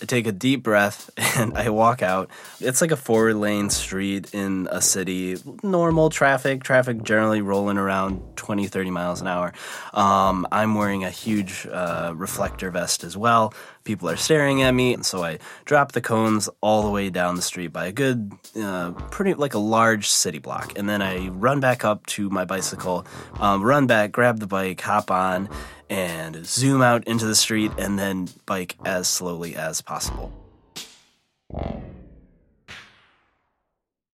I 0.00 0.04
take 0.04 0.26
a 0.26 0.32
deep 0.32 0.62
breath 0.62 1.10
and 1.38 1.56
I 1.56 1.70
walk 1.70 2.02
out. 2.02 2.30
It's 2.60 2.80
like 2.80 2.90
a 2.90 2.96
four 2.96 3.34
lane 3.34 3.70
street 3.70 4.32
in 4.32 4.68
a 4.70 4.80
city, 4.80 5.36
normal 5.62 6.10
traffic, 6.10 6.62
traffic 6.62 7.02
generally 7.02 7.42
rolling 7.42 7.78
around 7.78 8.36
20, 8.36 8.66
30 8.66 8.90
miles 8.90 9.20
an 9.20 9.26
hour. 9.26 9.52
Um, 9.92 10.46
I'm 10.52 10.74
wearing 10.74 11.04
a 11.04 11.10
huge 11.10 11.66
uh, 11.70 12.12
reflector 12.14 12.70
vest 12.70 13.02
as 13.04 13.16
well. 13.16 13.52
People 13.84 14.08
are 14.08 14.16
staring 14.16 14.62
at 14.62 14.72
me, 14.72 14.92
and 14.92 15.04
so 15.04 15.24
I 15.24 15.38
drop 15.64 15.92
the 15.92 16.02
cones 16.02 16.48
all 16.60 16.82
the 16.82 16.90
way 16.90 17.08
down 17.08 17.36
the 17.36 17.42
street 17.42 17.68
by 17.68 17.86
a 17.86 17.92
good, 17.92 18.32
uh, 18.60 18.92
pretty 19.10 19.32
like 19.34 19.54
a 19.54 19.58
large 19.58 20.08
city 20.08 20.38
block, 20.38 20.78
and 20.78 20.88
then 20.88 21.00
I 21.00 21.28
run 21.28 21.60
back 21.60 21.84
up 21.86 22.04
to 22.06 22.28
my 22.28 22.44
bicycle, 22.44 23.06
um, 23.40 23.62
run 23.62 23.86
back, 23.86 24.12
grab 24.12 24.40
the 24.40 24.46
bike, 24.46 24.80
hop 24.82 25.10
on, 25.10 25.48
and 25.90 26.44
zoom 26.46 26.82
out 26.82 27.06
into 27.06 27.26
the 27.26 27.34
street, 27.34 27.72
and 27.78 27.98
then 27.98 28.28
bike 28.46 28.76
as 28.84 29.08
slowly 29.08 29.56
as 29.56 29.80
possible. 29.80 30.32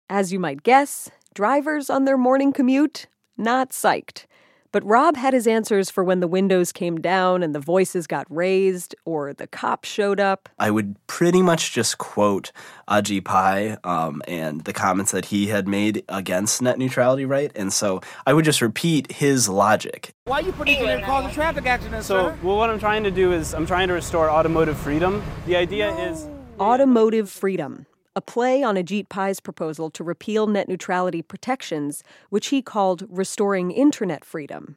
As 0.08 0.32
you 0.32 0.38
might 0.38 0.62
guess, 0.62 1.10
drivers 1.34 1.88
on 1.88 2.04
their 2.04 2.18
morning 2.18 2.52
commute, 2.52 3.06
not 3.38 3.70
psyched. 3.70 4.26
But 4.72 4.84
Rob 4.86 5.16
had 5.18 5.34
his 5.34 5.46
answers 5.46 5.90
for 5.90 6.02
when 6.02 6.20
the 6.20 6.26
windows 6.26 6.72
came 6.72 6.98
down 6.98 7.42
and 7.42 7.54
the 7.54 7.60
voices 7.60 8.06
got 8.06 8.26
raised 8.30 8.94
or 9.04 9.34
the 9.34 9.46
cops 9.46 9.88
showed 9.88 10.18
up. 10.18 10.48
I 10.58 10.70
would 10.70 10.96
pretty 11.06 11.42
much 11.42 11.72
just 11.72 11.98
quote 11.98 12.52
Ajit 12.88 13.24
Pai 13.24 13.76
um, 13.84 14.22
and 14.26 14.64
the 14.64 14.72
comments 14.72 15.12
that 15.12 15.26
he 15.26 15.48
had 15.48 15.68
made 15.68 16.02
against 16.08 16.62
net 16.62 16.78
neutrality, 16.78 17.26
right? 17.26 17.52
And 17.54 17.70
so 17.70 18.00
I 18.26 18.32
would 18.32 18.46
just 18.46 18.62
repeat 18.62 19.12
his 19.12 19.46
logic. 19.46 20.14
Why 20.24 20.38
are 20.40 20.42
you 20.42 20.52
predicting 20.52 20.88
it 20.88 21.04
cause 21.04 21.30
a 21.30 21.34
traffic 21.34 21.66
accident, 21.66 22.04
So, 22.04 22.30
sir? 22.30 22.38
well, 22.42 22.56
what 22.56 22.70
I'm 22.70 22.78
trying 22.78 23.04
to 23.04 23.10
do 23.10 23.32
is 23.32 23.54
I'm 23.54 23.66
trying 23.66 23.88
to 23.88 23.94
restore 23.94 24.30
automotive 24.30 24.78
freedom. 24.78 25.22
The 25.46 25.56
idea 25.56 25.94
is 25.96 26.26
Automotive 26.60 27.28
freedom, 27.28 27.86
a 28.14 28.20
play 28.20 28.62
on 28.62 28.76
Ajit 28.76 29.08
Pai's 29.08 29.40
proposal 29.40 29.90
to 29.90 30.04
repeal 30.04 30.46
net 30.46 30.68
neutrality 30.68 31.22
protections, 31.22 32.02
which 32.30 32.48
he 32.48 32.60
called 32.60 33.06
restoring 33.08 33.70
internet 33.70 34.24
freedom. 34.24 34.76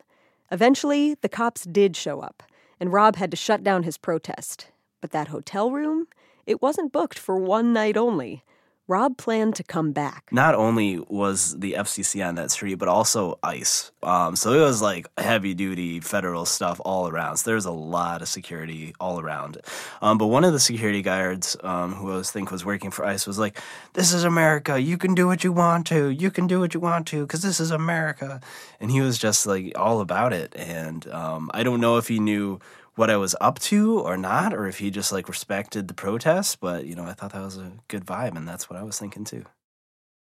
Eventually, 0.51 1.15
the 1.15 1.29
cops 1.29 1.63
did 1.63 1.95
show 1.95 2.21
up, 2.21 2.43
and 2.79 2.93
Rob 2.93 3.15
had 3.17 3.31
to 3.31 3.37
shut 3.37 3.63
down 3.63 3.83
his 3.83 3.97
protest. 3.97 4.67
But 5.01 5.11
that 5.11 5.27
hotel 5.27 5.71
room, 5.71 6.07
it 6.45 6.61
wasn't 6.61 6.91
booked 6.91 7.19
for 7.19 7.35
one 7.37 7.73
night 7.73 7.97
only. 7.97 8.43
Rob 8.87 9.17
planned 9.17 9.55
to 9.55 9.63
come 9.63 9.91
back. 9.93 10.29
Not 10.31 10.53
only 10.53 10.99
was 10.99 11.57
the 11.59 11.73
FCC 11.73 12.25
on 12.25 12.35
that 12.35 12.51
street, 12.51 12.75
but 12.75 12.87
also 12.87 13.39
ICE. 13.41 13.91
Um, 14.03 14.35
so 14.35 14.53
it 14.53 14.61
was 14.61 14.79
like 14.79 15.07
heavy 15.17 15.55
duty 15.55 15.99
federal 15.99 16.45
stuff 16.45 16.79
all 16.85 17.07
around. 17.07 17.37
So 17.37 17.49
there 17.49 17.55
was 17.55 17.65
a 17.65 17.71
lot 17.71 18.21
of 18.21 18.27
security 18.27 18.93
all 18.99 19.19
around. 19.19 19.57
Um, 20.03 20.19
but 20.19 20.27
one 20.27 20.43
of 20.43 20.53
the 20.53 20.59
security 20.59 21.01
guards, 21.01 21.57
um, 21.63 21.93
who 21.95 22.11
I 22.11 22.17
was 22.17 22.29
think 22.29 22.51
was 22.51 22.63
working 22.63 22.91
for 22.91 23.05
ICE, 23.05 23.25
was 23.25 23.39
like, 23.39 23.59
"This 23.93 24.13
is 24.13 24.23
America. 24.23 24.79
You 24.79 24.99
can 24.99 25.15
do 25.15 25.25
what 25.25 25.43
you 25.43 25.51
want 25.51 25.87
to. 25.87 26.09
You 26.09 26.29
can 26.29 26.45
do 26.45 26.59
what 26.59 26.75
you 26.75 26.79
want 26.79 27.07
to, 27.07 27.21
because 27.21 27.41
this 27.41 27.59
is 27.59 27.71
America." 27.71 28.39
And 28.79 28.91
he 28.91 29.01
was 29.01 29.17
just 29.17 29.47
like 29.47 29.71
all 29.75 29.99
about 29.99 30.31
it. 30.31 30.53
And 30.55 31.07
um, 31.07 31.49
I 31.55 31.63
don't 31.63 31.81
know 31.81 31.97
if 31.97 32.07
he 32.07 32.19
knew 32.19 32.59
what 32.95 33.09
I 33.09 33.17
was 33.17 33.35
up 33.41 33.59
to 33.59 33.99
or 33.99 34.17
not, 34.17 34.53
or 34.53 34.67
if 34.67 34.79
he 34.79 34.89
just 34.91 35.11
like 35.11 35.27
respected 35.29 35.87
the 35.87 35.93
protest. 35.93 36.59
But 36.59 36.85
you 36.85 36.95
know, 36.95 37.05
I 37.05 37.13
thought 37.13 37.33
that 37.33 37.43
was 37.43 37.57
a 37.57 37.73
good 37.87 38.05
vibe, 38.05 38.35
and 38.35 38.47
that's 38.47 38.69
what 38.69 38.79
I 38.79 38.83
was 38.83 38.99
thinking 38.99 39.23
too. 39.23 39.45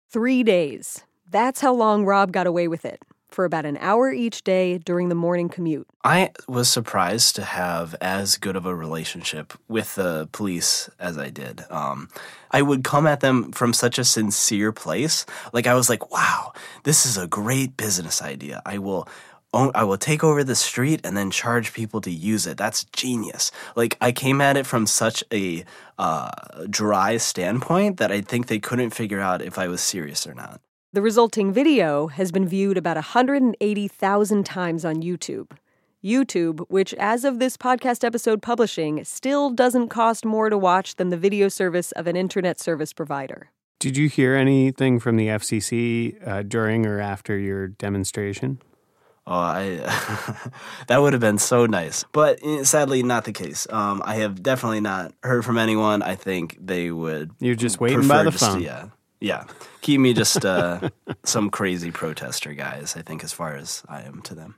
Three 0.09 0.43
days. 0.43 1.03
That's 1.29 1.61
how 1.61 1.73
long 1.73 2.05
Rob 2.05 2.31
got 2.31 2.45
away 2.45 2.67
with 2.67 2.85
it, 2.85 3.01
for 3.29 3.45
about 3.45 3.65
an 3.65 3.77
hour 3.77 4.11
each 4.11 4.43
day 4.43 4.77
during 4.77 5.09
the 5.09 5.15
morning 5.15 5.49
commute. 5.49 5.87
I 6.03 6.31
was 6.47 6.69
surprised 6.69 7.35
to 7.37 7.43
have 7.43 7.95
as 7.99 8.37
good 8.37 8.55
of 8.55 8.65
a 8.65 8.75
relationship 8.75 9.53
with 9.67 9.95
the 9.95 10.29
police 10.31 10.89
as 10.99 11.17
I 11.17 11.31
did. 11.31 11.65
Um, 11.71 12.09
I 12.51 12.61
would 12.61 12.83
come 12.83 13.07
at 13.07 13.21
them 13.21 13.51
from 13.51 13.73
such 13.73 13.97
a 13.97 14.05
sincere 14.05 14.71
place. 14.71 15.25
Like 15.51 15.65
I 15.65 15.73
was 15.73 15.89
like, 15.89 16.11
"Wow, 16.11 16.53
this 16.83 17.05
is 17.05 17.17
a 17.17 17.27
great 17.27 17.75
business 17.75 18.21
idea. 18.21 18.61
I 18.65 18.77
will." 18.77 19.07
Own- 19.55 19.71
I 19.73 19.83
will 19.83 19.97
take 19.97 20.23
over 20.23 20.43
the 20.43 20.55
street 20.55 21.01
and 21.03 21.17
then 21.17 21.31
charge 21.31 21.73
people 21.73 22.01
to 22.01 22.11
use 22.11 22.45
it. 22.45 22.57
That's 22.57 22.83
genius. 22.85 23.51
Like 23.75 23.97
I 24.01 24.11
came 24.11 24.41
at 24.41 24.57
it 24.57 24.65
from 24.65 24.85
such 24.85 25.23
a 25.33 25.65
uh, 25.97 26.29
dry 26.69 27.17
standpoint 27.17 27.97
that 27.97 28.11
I 28.11 28.21
think 28.21 28.47
they 28.47 28.59
couldn't 28.59 28.91
figure 28.91 29.19
out 29.19 29.41
if 29.41 29.57
I 29.57 29.67
was 29.67 29.81
serious 29.81 30.27
or 30.27 30.33
not. 30.33 30.61
The 30.93 31.01
resulting 31.01 31.51
video 31.51 32.07
has 32.07 32.31
been 32.31 32.47
viewed 32.47 32.77
about 32.77 32.95
180,000 32.95 34.45
times 34.45 34.85
on 34.85 35.01
YouTube. 35.01 35.51
YouTube, 36.03 36.63
which 36.69 36.93
as 36.93 37.25
of 37.25 37.39
this 37.39 37.57
podcast 37.57 38.03
episode 38.03 38.41
publishing, 38.41 39.03
still 39.03 39.49
doesn't 39.49 39.89
cost 39.89 40.23
more 40.23 40.49
to 40.49 40.57
watch 40.57 40.95
than 40.95 41.09
the 41.09 41.17
video 41.17 41.49
service 41.49 41.91
of 41.93 42.07
an 42.07 42.15
internet 42.15 42.59
service 42.59 42.93
provider. 42.93 43.49
Did 43.79 43.97
you 43.97 44.07
hear 44.07 44.35
anything 44.35 44.99
from 44.99 45.17
the 45.17 45.27
FCC 45.27 46.25
uh, 46.25 46.43
during 46.43 46.85
or 46.85 47.01
after 47.01 47.37
your 47.37 47.67
demonstration? 47.67 48.59
Oh, 49.27 49.33
I 49.33 49.77
that 50.87 51.01
would 51.01 51.13
have 51.13 51.19
been 51.19 51.39
so 51.39 51.65
nice, 51.65 52.05
but 52.11 52.39
eh, 52.43 52.63
sadly 52.63 53.01
not 53.01 53.25
the 53.25 53.31
case. 53.31 53.65
Um, 53.71 54.03
I 54.05 54.15
have 54.15 54.43
definitely 54.43 54.81
not 54.81 55.13
heard 55.23 55.43
from 55.43 55.57
anyone. 55.57 56.03
I 56.03 56.15
think 56.15 56.57
they 56.59 56.91
would. 56.91 57.31
You're 57.39 57.55
just 57.55 57.79
waiting 57.79 58.07
by 58.07 58.23
prefer 58.23 58.23
the 58.25 58.31
just 58.31 58.43
phone. 58.45 58.61
yeah, 58.61 58.89
yeah. 59.19 59.45
Keep 59.81 60.01
me 60.01 60.13
just 60.13 60.45
uh, 60.45 60.89
some 61.23 61.49
crazy 61.49 61.89
protester 61.89 62.53
guys. 62.53 62.95
I 62.95 63.01
think 63.01 63.23
as 63.23 63.33
far 63.33 63.55
as 63.55 63.83
I 63.89 64.01
am 64.03 64.21
to 64.23 64.35
them. 64.35 64.55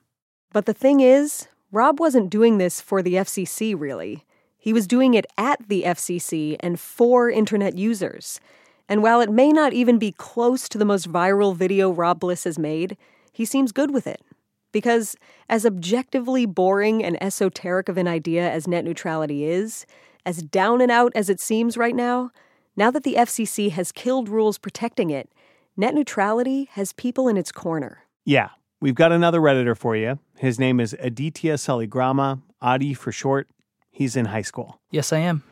But 0.51 0.65
the 0.65 0.73
thing 0.73 0.99
is, 0.99 1.47
Rob 1.71 1.99
wasn't 1.99 2.30
doing 2.30 2.58
this 2.58 2.82
for 2.82 3.01
the 3.01 3.13
FCC, 3.13 3.73
really. 3.77 4.25
He 4.58 4.73
was 4.73 4.88
doing 4.88 5.13
it 5.13 5.25
at 5.38 5.69
the 5.69 5.84
FCC 5.84 6.58
and 6.60 6.77
for 6.77 7.30
internet 7.30 7.77
users. 7.77 8.41
And 8.89 9.01
while 9.01 9.21
it 9.21 9.32
may 9.32 9.53
not 9.53 9.71
even 9.71 9.97
be 9.97 10.12
close 10.12 10.67
to 10.69 10.77
the 10.77 10.86
most 10.86 11.10
viral 11.10 11.56
video 11.56 11.89
Rob 11.89 12.19
Bliss 12.19 12.43
has 12.43 12.58
made, 12.60 12.97
he 13.32 13.45
seems 13.45 13.71
good 13.71 13.91
with 13.91 14.08
it. 14.08 14.21
Because, 14.71 15.15
as 15.49 15.65
objectively 15.65 16.45
boring 16.45 17.03
and 17.03 17.21
esoteric 17.21 17.89
of 17.89 17.97
an 17.97 18.08
idea 18.08 18.49
as 18.49 18.67
net 18.67 18.84
neutrality 18.84 19.45
is, 19.45 19.86
as 20.25 20.43
down 20.43 20.82
and 20.82 20.91
out 20.91 21.12
as 21.15 21.30
it 21.30 21.39
seems 21.39 21.77
right 21.77 21.95
now, 21.95 22.32
now 22.75 22.91
that 22.91 23.03
the 23.03 23.15
FCC 23.15 23.71
has 23.71 23.91
killed 23.91 24.30
rules 24.30 24.58
protecting 24.58 25.10
it, 25.10 25.32
net 25.75 25.95
neutrality 25.95 26.69
has 26.73 26.93
people 26.93 27.27
in 27.27 27.38
its 27.38 27.51
corner. 27.51 28.03
Yeah, 28.25 28.49
we've 28.82 28.95
got 28.95 29.12
another 29.12 29.39
Redditor 29.39 29.75
for 29.75 29.95
you. 29.95 30.19
His 30.38 30.60
name 30.60 30.80
is 30.80 30.95
Aditya 30.99 31.56
Saligrama, 31.56 32.41
Adi 32.62 32.93
for 32.93 33.12
short. 33.12 33.47
He's 33.89 34.15
in 34.15 34.25
high 34.25 34.41
school. 34.41 34.80
Yes, 34.91 35.12
I 35.12 35.19
am. 35.19 35.43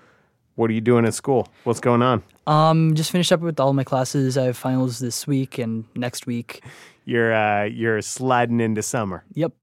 What 0.56 0.70
are 0.70 0.74
you 0.74 0.82
doing 0.82 1.06
at 1.06 1.14
school? 1.14 1.48
What's 1.64 1.80
going 1.80 2.02
on? 2.02 2.24
Um, 2.48 2.96
just 2.96 3.12
finished 3.12 3.32
up 3.32 3.42
with 3.42 3.60
all 3.60 3.74
my 3.74 3.84
classes. 3.84 4.38
I 4.38 4.46
have 4.46 4.58
finals 4.58 5.00
this 5.00 5.28
week 5.28 5.58
and 5.58 5.86
next 5.96 6.28
week. 6.28 6.64
You're 7.06 7.34
uh, 7.34 7.66
you're 7.66 8.02
sliding 8.02 8.60
into 8.60 8.84
summer. 8.84 9.24
Yep. 9.34 9.54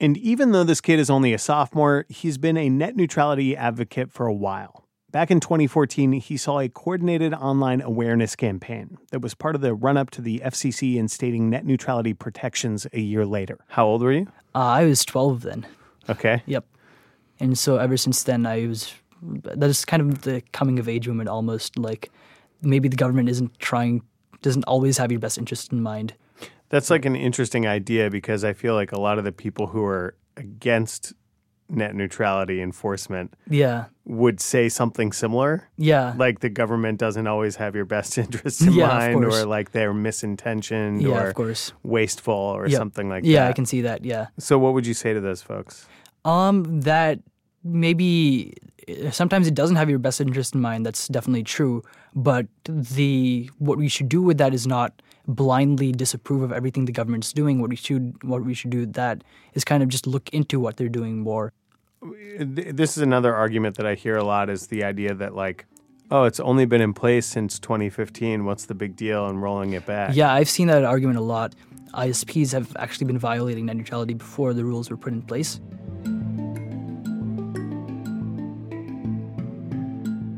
And 0.00 0.16
even 0.16 0.52
though 0.52 0.64
this 0.64 0.80
kid 0.80 0.98
is 0.98 1.10
only 1.10 1.32
a 1.32 1.38
sophomore, 1.38 2.06
he's 2.08 2.38
been 2.38 2.56
a 2.56 2.68
net 2.68 2.96
neutrality 2.96 3.56
advocate 3.56 4.10
for 4.10 4.26
a 4.26 4.34
while. 4.34 4.88
Back 5.12 5.30
in 5.30 5.40
2014, 5.40 6.12
he 6.12 6.36
saw 6.38 6.58
a 6.58 6.70
coordinated 6.70 7.34
online 7.34 7.82
awareness 7.82 8.34
campaign 8.34 8.96
that 9.10 9.20
was 9.20 9.34
part 9.34 9.54
of 9.54 9.60
the 9.60 9.74
run 9.74 9.98
up 9.98 10.08
to 10.10 10.22
the 10.22 10.40
FCC 10.42 10.94
instating 10.94 11.42
net 11.42 11.66
neutrality 11.66 12.14
protections 12.14 12.86
a 12.94 13.00
year 13.00 13.26
later. 13.26 13.58
How 13.68 13.86
old 13.86 14.02
were 14.02 14.12
you? 14.12 14.26
Uh, 14.54 14.58
I 14.58 14.84
was 14.84 15.04
12 15.04 15.42
then. 15.42 15.66
Okay. 16.08 16.42
Yep. 16.46 16.64
And 17.40 17.58
so 17.58 17.76
ever 17.76 17.96
since 17.96 18.22
then, 18.22 18.46
I 18.46 18.66
was. 18.66 18.94
That 19.22 19.68
is 19.68 19.84
kind 19.84 20.02
of 20.02 20.22
the 20.22 20.42
coming 20.52 20.78
of 20.80 20.88
age 20.88 21.06
moment 21.06 21.28
almost. 21.28 21.78
Like 21.78 22.10
maybe 22.62 22.88
the 22.88 22.96
government 22.96 23.28
isn't 23.28 23.56
trying, 23.58 24.02
doesn't 24.40 24.64
always 24.64 24.98
have 24.98 25.12
your 25.12 25.20
best 25.20 25.38
interest 25.38 25.72
in 25.72 25.82
mind. 25.82 26.14
That's 26.72 26.90
like 26.90 27.04
an 27.04 27.14
interesting 27.14 27.66
idea 27.66 28.10
because 28.10 28.42
I 28.44 28.52
feel 28.54 28.74
like 28.74 28.90
a 28.92 28.98
lot 29.00 29.18
of 29.18 29.24
the 29.24 29.30
people 29.32 29.68
who 29.68 29.84
are 29.84 30.16
against 30.36 31.12
net 31.68 31.94
neutrality 31.94 32.60
enforcement 32.60 33.34
Yeah. 33.48 33.84
would 34.04 34.40
say 34.40 34.68
something 34.68 35.12
similar. 35.12 35.68
Yeah. 35.78 36.14
Like 36.16 36.40
the 36.40 36.48
government 36.48 36.98
doesn't 36.98 37.26
always 37.26 37.56
have 37.56 37.74
your 37.74 37.84
best 37.84 38.18
interest 38.24 38.62
in 38.62 38.72
Yeah, 38.72 38.88
mind 38.88 39.24
or 39.24 39.44
like 39.46 39.72
they're 39.72 39.94
misintentioned 39.94 41.02
Yeah, 41.02 41.08
or 41.24 41.28
of 41.28 41.34
course. 41.34 41.72
wasteful 41.82 42.34
or 42.34 42.66
Yep. 42.66 42.76
something 42.78 43.08
like 43.08 43.24
yeah, 43.24 43.40
that. 43.40 43.44
Yeah 43.44 43.48
i 43.50 43.52
can 43.52 43.66
see 43.66 43.82
that. 43.82 44.04
Yeah. 44.04 44.26
So 44.38 44.58
what 44.58 44.72
would 44.74 44.86
you 44.86 44.94
say 44.94 45.12
to 45.14 45.20
those 45.20 45.40
folks? 45.42 45.86
Um, 46.24 46.80
that 46.82 47.20
maybe 47.64 48.54
sometimes 49.10 49.46
it 49.46 49.54
doesn't 49.54 49.76
have 49.76 49.88
your 49.90 49.98
best 49.98 50.20
interest 50.20 50.54
in 50.54 50.60
mind. 50.60 50.84
That's 50.86 51.08
definitely 51.08 51.44
true. 51.44 51.82
But 52.14 52.46
the 52.64 53.50
what 53.58 53.78
we 53.78 53.88
should 53.88 54.08
do 54.08 54.22
with 54.22 54.38
that 54.38 54.52
is 54.54 54.66
not 54.66 55.00
blindly 55.26 55.92
disapprove 55.92 56.42
of 56.42 56.52
everything 56.52 56.84
the 56.84 56.92
government's 56.92 57.32
doing. 57.32 57.60
What 57.60 57.70
we 57.70 57.76
should 57.76 58.22
what 58.22 58.44
we 58.44 58.54
should 58.54 58.70
do 58.70 58.86
that 58.86 59.22
is 59.54 59.64
kind 59.64 59.82
of 59.82 59.88
just 59.88 60.06
look 60.06 60.28
into 60.30 60.60
what 60.60 60.76
they're 60.76 60.88
doing 60.88 61.20
more. 61.20 61.52
This 62.38 62.96
is 62.96 63.02
another 63.02 63.34
argument 63.34 63.76
that 63.76 63.86
I 63.86 63.94
hear 63.94 64.16
a 64.16 64.24
lot 64.24 64.50
is 64.50 64.66
the 64.66 64.84
idea 64.84 65.14
that 65.14 65.34
like 65.34 65.66
oh, 66.10 66.24
it's 66.24 66.40
only 66.40 66.66
been 66.66 66.82
in 66.82 66.92
place 66.92 67.24
since 67.24 67.58
2015. 67.58 68.44
What's 68.44 68.66
the 68.66 68.74
big 68.74 68.96
deal 68.96 69.26
in 69.28 69.38
rolling 69.38 69.72
it 69.72 69.86
back? 69.86 70.14
Yeah, 70.14 70.32
I've 70.32 70.50
seen 70.50 70.66
that 70.66 70.84
argument 70.84 71.18
a 71.18 71.22
lot. 71.22 71.54
ISPs 71.94 72.52
have 72.52 72.74
actually 72.78 73.06
been 73.06 73.18
violating 73.18 73.66
net 73.66 73.76
neutrality 73.76 74.14
before 74.14 74.52
the 74.52 74.64
rules 74.64 74.90
were 74.90 74.96
put 74.96 75.12
in 75.12 75.22
place. 75.22 75.60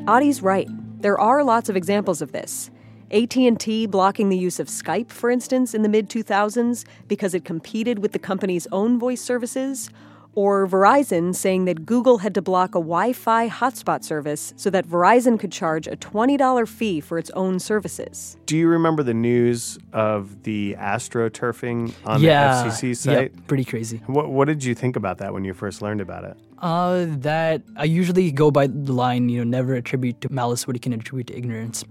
Adi's 0.06 0.42
right. 0.42 0.68
There 1.00 1.18
are 1.18 1.42
lots 1.42 1.68
of 1.68 1.76
examples 1.76 2.22
of 2.22 2.32
this. 2.32 2.70
AT&T 3.10 3.86
blocking 3.86 4.28
the 4.28 4.38
use 4.38 4.58
of 4.58 4.68
Skype, 4.68 5.10
for 5.10 5.30
instance, 5.30 5.74
in 5.74 5.82
the 5.82 5.88
mid 5.88 6.08
2000s 6.08 6.84
because 7.08 7.34
it 7.34 7.44
competed 7.44 7.98
with 7.98 8.12
the 8.12 8.18
company's 8.18 8.66
own 8.72 8.98
voice 8.98 9.20
services, 9.20 9.90
or 10.34 10.66
Verizon 10.66 11.34
saying 11.34 11.64
that 11.64 11.86
Google 11.86 12.18
had 12.18 12.34
to 12.34 12.42
block 12.42 12.70
a 12.70 12.80
Wi 12.80 13.12
Fi 13.12 13.48
hotspot 13.48 14.04
service 14.04 14.52
so 14.56 14.70
that 14.70 14.86
Verizon 14.86 15.38
could 15.38 15.52
charge 15.52 15.86
a 15.86 15.96
$20 15.96 16.68
fee 16.68 17.00
for 17.00 17.18
its 17.18 17.30
own 17.30 17.58
services. 17.58 18.36
Do 18.46 18.56
you 18.56 18.68
remember 18.68 19.02
the 19.02 19.14
news 19.14 19.78
of 19.92 20.42
the 20.42 20.76
astroturfing 20.78 21.94
on 22.04 22.20
yeah, 22.20 22.64
the 22.64 22.70
FCC 22.70 22.96
site? 22.96 23.32
Yeah, 23.32 23.40
pretty 23.46 23.64
crazy. 23.64 23.98
What, 24.06 24.30
what 24.30 24.48
did 24.48 24.64
you 24.64 24.74
think 24.74 24.96
about 24.96 25.18
that 25.18 25.32
when 25.32 25.44
you 25.44 25.54
first 25.54 25.82
learned 25.82 26.00
about 26.00 26.24
it? 26.24 26.36
Uh, 26.58 27.06
that 27.08 27.62
I 27.76 27.84
usually 27.84 28.30
go 28.32 28.50
by 28.50 28.66
the 28.66 28.92
line, 28.92 29.28
you 29.28 29.38
know, 29.38 29.44
never 29.44 29.74
attribute 29.74 30.20
to 30.22 30.32
malice 30.32 30.66
what 30.66 30.74
you 30.74 30.80
can 30.80 30.92
attribute 30.92 31.26
to 31.28 31.36
ignorance. 31.36 31.84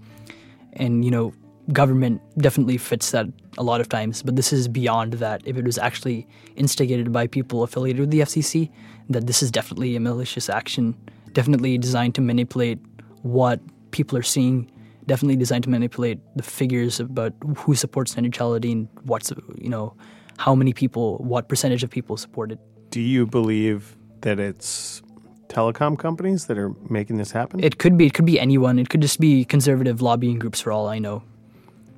And, 0.76 1.04
you 1.04 1.10
know, 1.10 1.32
government 1.72 2.20
definitely 2.38 2.76
fits 2.76 3.10
that 3.12 3.26
a 3.56 3.62
lot 3.62 3.80
of 3.80 3.88
times, 3.88 4.22
but 4.22 4.36
this 4.36 4.52
is 4.52 4.68
beyond 4.68 5.14
that. 5.14 5.42
If 5.44 5.56
it 5.56 5.64
was 5.64 5.78
actually 5.78 6.26
instigated 6.56 7.12
by 7.12 7.26
people 7.26 7.62
affiliated 7.62 8.00
with 8.00 8.10
the 8.10 8.20
FCC, 8.20 8.70
that 9.08 9.26
this 9.26 9.42
is 9.42 9.50
definitely 9.50 9.96
a 9.96 10.00
malicious 10.00 10.48
action, 10.48 10.96
definitely 11.32 11.78
designed 11.78 12.14
to 12.16 12.20
manipulate 12.20 12.78
what 13.22 13.60
people 13.92 14.18
are 14.18 14.22
seeing, 14.22 14.70
definitely 15.06 15.36
designed 15.36 15.64
to 15.64 15.70
manipulate 15.70 16.18
the 16.36 16.42
figures 16.42 17.00
about 17.00 17.32
who 17.56 17.74
supports 17.74 18.16
neutrality 18.16 18.72
and 18.72 18.88
what's, 19.04 19.32
you 19.56 19.68
know, 19.68 19.94
how 20.38 20.54
many 20.54 20.72
people, 20.72 21.18
what 21.18 21.48
percentage 21.48 21.82
of 21.84 21.90
people 21.90 22.16
support 22.16 22.50
it. 22.52 22.58
Do 22.90 23.00
you 23.00 23.26
believe 23.26 23.96
that 24.22 24.40
it's 24.40 25.02
telecom 25.48 25.98
companies 25.98 26.46
that 26.46 26.58
are 26.58 26.74
making 26.88 27.16
this 27.16 27.30
happen? 27.30 27.62
It 27.62 27.78
could 27.78 27.96
be. 27.96 28.06
It 28.06 28.14
could 28.14 28.26
be 28.26 28.38
anyone. 28.40 28.78
It 28.78 28.88
could 28.88 29.02
just 29.02 29.20
be 29.20 29.44
conservative 29.44 30.02
lobbying 30.02 30.38
groups 30.38 30.60
for 30.60 30.72
all 30.72 30.88
I 30.88 30.98
know. 30.98 31.22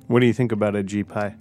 What 0.07 0.21
do 0.21 0.25
you 0.25 0.33
think 0.33 0.51
about 0.51 0.73
Ajit 0.73 1.07
Pai? 1.07 1.35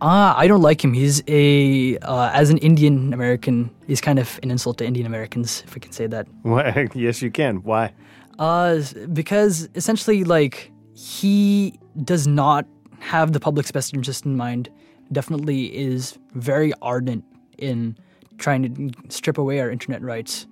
Uh, 0.00 0.34
I 0.36 0.46
don't 0.46 0.60
like 0.60 0.82
him. 0.84 0.92
He's 0.92 1.22
a, 1.28 1.96
uh, 1.98 2.30
as 2.32 2.50
an 2.50 2.58
Indian 2.58 3.12
American, 3.14 3.70
he's 3.86 4.00
kind 4.00 4.18
of 4.18 4.38
an 4.42 4.50
insult 4.50 4.78
to 4.78 4.86
Indian 4.86 5.06
Americans, 5.06 5.62
if 5.66 5.74
I 5.76 5.78
can 5.78 5.92
say 5.92 6.06
that. 6.08 6.26
Why? 6.42 6.88
yes, 6.94 7.22
you 7.22 7.30
can. 7.30 7.62
Why? 7.62 7.92
Uh, 8.38 8.82
because 9.12 9.68
essentially, 9.74 10.24
like, 10.24 10.72
he 10.94 11.78
does 12.02 12.26
not 12.26 12.66
have 12.98 13.32
the 13.32 13.40
public's 13.40 13.70
best 13.70 13.94
interest 13.94 14.24
in 14.24 14.36
mind, 14.36 14.68
definitely 15.12 15.74
is 15.76 16.18
very 16.34 16.72
ardent 16.82 17.24
in 17.58 17.96
trying 18.38 18.74
to 18.74 19.12
strip 19.12 19.38
away 19.38 19.60
our 19.60 19.70
internet 19.70 20.02
rights. 20.02 20.46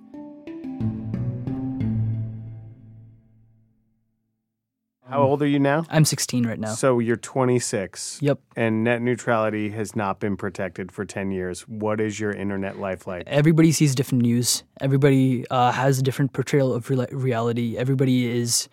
How 5.13 5.21
old 5.21 5.43
are 5.43 5.47
you 5.47 5.59
now? 5.59 5.85
I'm 5.91 6.05
16 6.05 6.47
right 6.47 6.59
now. 6.59 6.73
So 6.73 6.97
you're 6.97 7.17
26. 7.17 8.17
Yep. 8.19 8.39
And 8.55 8.83
net 8.83 8.99
neutrality 8.99 9.69
has 9.69 9.95
not 9.95 10.19
been 10.19 10.35
protected 10.35 10.91
for 10.91 11.05
10 11.05 11.29
years. 11.29 11.67
What 11.67 12.01
is 12.01 12.19
your 12.19 12.31
internet 12.31 12.79
life 12.79 13.05
like? 13.05 13.23
Everybody 13.27 13.71
sees 13.71 13.93
different 13.93 14.23
news. 14.23 14.63
Everybody 14.81 15.45
uh, 15.51 15.71
has 15.71 15.99
a 15.99 16.01
different 16.01 16.33
portrayal 16.33 16.73
of 16.73 16.89
re- 16.89 17.05
reality. 17.11 17.77
Everybody 17.77 18.25
is 18.25 18.69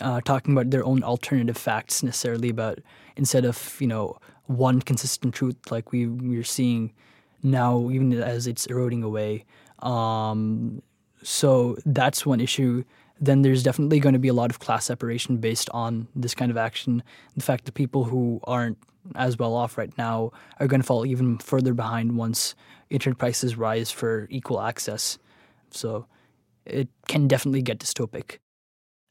uh, 0.00 0.20
talking 0.22 0.52
about 0.52 0.70
their 0.70 0.84
own 0.84 1.04
alternative 1.04 1.56
facts 1.56 2.02
necessarily 2.02 2.48
about 2.48 2.80
instead 3.16 3.44
of 3.44 3.76
you 3.80 3.86
know 3.86 4.18
one 4.46 4.82
consistent 4.82 5.32
truth 5.32 5.54
like 5.70 5.92
we 5.92 6.08
we're 6.08 6.42
seeing 6.42 6.92
now, 7.44 7.88
even 7.90 8.12
as 8.14 8.48
it's 8.48 8.66
eroding 8.66 9.04
away. 9.04 9.44
Um, 9.78 10.82
so 11.22 11.76
that's 11.86 12.26
one 12.26 12.40
issue 12.40 12.82
then 13.24 13.42
there's 13.42 13.62
definitely 13.62 14.00
going 14.00 14.12
to 14.12 14.18
be 14.18 14.28
a 14.28 14.34
lot 14.34 14.50
of 14.50 14.58
class 14.58 14.86
separation 14.86 15.38
based 15.38 15.70
on 15.70 16.08
this 16.14 16.34
kind 16.34 16.50
of 16.50 16.56
action. 16.56 17.02
The 17.36 17.42
fact 17.42 17.64
that 17.64 17.72
people 17.72 18.04
who 18.04 18.40
aren't 18.44 18.78
as 19.14 19.38
well 19.38 19.54
off 19.54 19.76
right 19.76 19.96
now 19.98 20.32
are 20.60 20.66
going 20.66 20.80
to 20.80 20.86
fall 20.86 21.04
even 21.04 21.38
further 21.38 21.74
behind 21.74 22.16
once 22.16 22.54
internet 22.90 23.18
prices 23.18 23.56
rise 23.56 23.90
for 23.90 24.26
equal 24.30 24.60
access. 24.60 25.18
So 25.70 26.06
it 26.64 26.88
can 27.08 27.28
definitely 27.28 27.62
get 27.62 27.78
dystopic. 27.78 28.38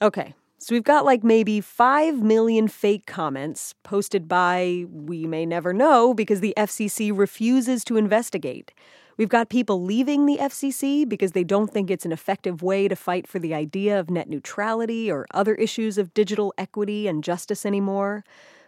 Okay. 0.01 0.33
So 0.57 0.73
we've 0.73 0.83
got 0.83 1.03
like 1.05 1.23
maybe 1.23 1.59
5 1.59 2.21
million 2.21 2.67
fake 2.69 3.05
comments 3.05 3.75
posted 3.83 4.27
by 4.27 4.85
we 4.89 5.25
may 5.25 5.45
never 5.45 5.73
know 5.73 6.13
because 6.13 6.39
the 6.39 6.53
FCC 6.55 7.11
refuses 7.15 7.83
to 7.85 7.97
investigate. 7.97 8.71
We've 9.17 9.29
got 9.29 9.49
people 9.49 9.83
leaving 9.83 10.25
the 10.25 10.37
FCC 10.37 11.07
because 11.07 11.33
they 11.33 11.43
don't 11.43 11.71
think 11.71 11.91
it's 11.91 12.05
an 12.05 12.11
effective 12.11 12.63
way 12.63 12.87
to 12.87 12.95
fight 12.95 13.27
for 13.27 13.37
the 13.37 13.53
idea 13.53 13.99
of 13.99 14.09
net 14.09 14.27
neutrality 14.27 15.11
or 15.11 15.27
other 15.31 15.53
issues 15.55 15.97
of 15.97 16.13
digital 16.13 16.53
equity 16.57 17.07
and 17.07 17.23
justice 17.23 17.65
anymore. 17.65 18.23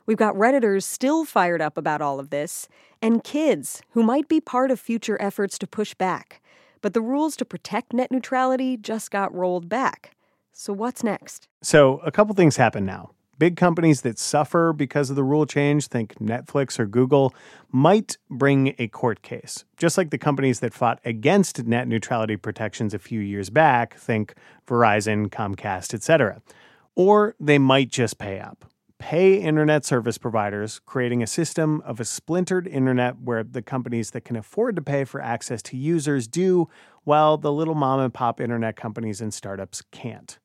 We've 0.06 0.18
got 0.18 0.36
Redditors 0.36 0.84
still 0.84 1.26
fired 1.26 1.62
up 1.62 1.78
about 1.78 2.02
all 2.02 2.20
of 2.20 2.30
this, 2.30 2.68
and 3.02 3.24
kids 3.24 3.82
who 3.92 4.04
might 4.04 4.28
be 4.28 4.40
part 4.40 4.70
of 4.70 4.80
future 4.80 5.20
efforts 5.20 5.58
to 5.58 5.68
push 5.68 5.96
back. 5.96 6.44
But 6.82 6.94
the 6.94 7.02
rules 7.02 7.36
to 7.38 7.46
protect 7.46 7.92
net 7.92 8.12
neutrality 8.12 8.78
just 8.78 9.10
got 9.10 9.34
rolled 9.34 9.68
back. 9.68 10.12
So, 10.54 10.72
what's 10.72 11.04
next? 11.04 11.48
So, 11.64 11.98
a 12.06 12.12
couple 12.12 12.36
things 12.36 12.58
happen 12.58 12.86
now. 12.86 13.15
Big 13.38 13.58
companies 13.58 14.02
that 14.02 14.18
suffer 14.18 14.72
because 14.72 15.10
of 15.10 15.18
the 15.18 15.24
rule 15.24 15.46
change, 15.46 15.88
think 15.88 16.16
Netflix 16.20 16.80
or 16.80 16.86
Google, 16.86 17.34
might 17.70 18.18
bring 18.30 18.74
a 18.78 18.88
court 18.88 19.22
case. 19.22 19.66
Just 19.76 19.98
like 19.98 20.10
the 20.10 20.18
companies 20.18 20.62
that 20.62 20.74
fought 20.74 21.00
against 21.04 21.66
net 21.66 21.88
neutrality 21.88 22.38
protections 22.38 22.94
a 22.94 23.00
few 23.00 23.20
years 23.20 23.50
back, 23.50 23.96
think 23.96 24.36
Verizon, 24.66 25.28
Comcast, 25.28 25.94
etc. 25.94 26.42
Or 26.96 27.36
they 27.38 27.58
might 27.58 27.90
just 27.90 28.18
pay 28.18 28.40
up. 28.40 28.66
Pay 28.98 29.36
internet 29.42 29.84
service 29.84 30.18
providers, 30.18 30.80
creating 30.86 31.22
a 31.22 31.28
system 31.28 31.82
of 31.82 32.00
a 32.00 32.06
splintered 32.06 32.66
internet 32.66 33.20
where 33.20 33.44
the 33.44 33.62
companies 33.62 34.12
that 34.12 34.22
can 34.22 34.38
afford 34.38 34.78
to 34.78 34.82
pay 34.82 35.04
for 35.04 35.20
access 35.20 35.62
to 35.64 35.76
users 35.76 36.30
do, 36.30 36.70
while 37.04 37.38
the 37.38 37.52
little 37.52 37.76
mom 37.76 38.00
and 38.00 38.14
pop 38.14 38.40
internet 38.40 38.78
companies 38.78 39.20
and 39.20 39.34
startups 39.34 39.84
can't. 39.92 40.40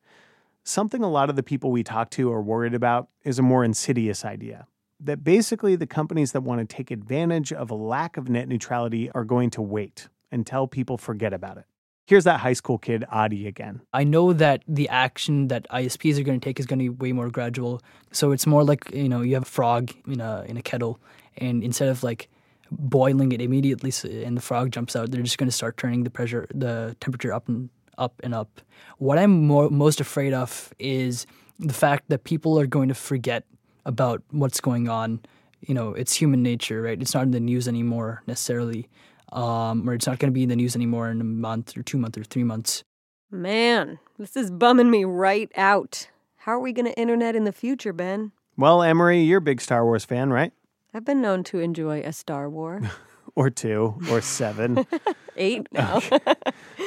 Something 0.64 1.02
a 1.02 1.10
lot 1.10 1.30
of 1.30 1.36
the 1.36 1.42
people 1.42 1.70
we 1.70 1.82
talk 1.82 2.10
to 2.10 2.30
are 2.32 2.42
worried 2.42 2.74
about 2.74 3.08
is 3.24 3.38
a 3.38 3.42
more 3.42 3.64
insidious 3.64 4.24
idea 4.24 4.66
that 5.00 5.24
basically 5.24 5.76
the 5.76 5.86
companies 5.86 6.32
that 6.32 6.42
want 6.42 6.60
to 6.60 6.76
take 6.76 6.90
advantage 6.90 7.52
of 7.52 7.70
a 7.70 7.74
lack 7.74 8.16
of 8.16 8.28
net 8.28 8.48
neutrality 8.48 9.10
are 9.12 9.24
going 9.24 9.50
to 9.50 9.62
wait 9.62 10.08
until 10.30 10.66
people 10.66 10.98
forget 10.98 11.32
about 11.32 11.56
it. 11.56 11.64
Here's 12.06 12.24
that 12.24 12.40
high 12.40 12.52
school 12.52 12.76
kid, 12.76 13.04
Adi, 13.10 13.46
again. 13.46 13.80
I 13.92 14.04
know 14.04 14.32
that 14.32 14.62
the 14.66 14.88
action 14.88 15.48
that 15.48 15.66
ISPs 15.70 16.18
are 16.18 16.22
going 16.22 16.38
to 16.38 16.44
take 16.44 16.58
is 16.60 16.66
going 16.66 16.80
to 16.80 16.84
be 16.84 16.88
way 16.88 17.12
more 17.12 17.30
gradual. 17.30 17.80
So 18.12 18.32
it's 18.32 18.46
more 18.46 18.64
like, 18.64 18.90
you 18.92 19.08
know, 19.08 19.22
you 19.22 19.34
have 19.34 19.44
a 19.44 19.46
frog 19.46 19.92
in 20.06 20.20
a, 20.20 20.44
in 20.48 20.56
a 20.56 20.62
kettle, 20.62 21.00
and 21.36 21.62
instead 21.62 21.88
of 21.88 22.02
like 22.02 22.28
boiling 22.70 23.32
it 23.32 23.40
immediately 23.40 23.92
and 24.24 24.36
the 24.36 24.40
frog 24.40 24.72
jumps 24.72 24.96
out, 24.96 25.10
they're 25.10 25.22
just 25.22 25.38
going 25.38 25.48
to 25.48 25.54
start 25.54 25.76
turning 25.76 26.04
the 26.04 26.10
pressure, 26.10 26.46
the 26.52 26.96
temperature 27.00 27.32
up 27.32 27.48
and 27.48 27.70
up 28.00 28.20
and 28.24 28.34
up. 28.34 28.60
What 28.98 29.18
I'm 29.18 29.46
more, 29.46 29.70
most 29.70 30.00
afraid 30.00 30.32
of 30.32 30.72
is 30.78 31.26
the 31.58 31.74
fact 31.74 32.08
that 32.08 32.24
people 32.24 32.58
are 32.58 32.66
going 32.66 32.88
to 32.88 32.94
forget 32.94 33.44
about 33.84 34.22
what's 34.30 34.60
going 34.60 34.88
on. 34.88 35.20
You 35.60 35.74
know, 35.74 35.92
it's 35.92 36.14
human 36.14 36.42
nature, 36.42 36.82
right? 36.82 37.00
It's 37.00 37.14
not 37.14 37.24
in 37.24 37.30
the 37.30 37.40
news 37.40 37.68
anymore 37.68 38.22
necessarily, 38.26 38.88
um, 39.32 39.88
or 39.88 39.94
it's 39.94 40.06
not 40.06 40.18
going 40.18 40.32
to 40.32 40.34
be 40.34 40.42
in 40.42 40.48
the 40.48 40.56
news 40.56 40.74
anymore 40.74 41.10
in 41.10 41.20
a 41.20 41.24
month 41.24 41.76
or 41.76 41.82
two 41.82 41.98
months 41.98 42.18
or 42.18 42.24
three 42.24 42.44
months. 42.44 42.82
Man, 43.30 44.00
this 44.18 44.36
is 44.36 44.50
bumming 44.50 44.90
me 44.90 45.04
right 45.04 45.52
out. 45.54 46.08
How 46.38 46.52
are 46.52 46.60
we 46.60 46.72
going 46.72 46.86
to 46.86 46.98
internet 46.98 47.36
in 47.36 47.44
the 47.44 47.52
future, 47.52 47.92
Ben? 47.92 48.32
Well, 48.56 48.82
Amory, 48.82 49.20
you're 49.20 49.38
a 49.38 49.42
big 49.42 49.60
Star 49.60 49.84
Wars 49.84 50.04
fan, 50.04 50.30
right? 50.30 50.52
I've 50.92 51.04
been 51.04 51.20
known 51.20 51.44
to 51.44 51.60
enjoy 51.60 52.00
a 52.00 52.12
Star 52.12 52.48
War. 52.48 52.80
or 53.36 53.50
two, 53.50 53.94
or 54.10 54.20
seven. 54.20 54.86
Eight 55.36 55.66
now. 55.72 55.96
okay. 55.98 56.18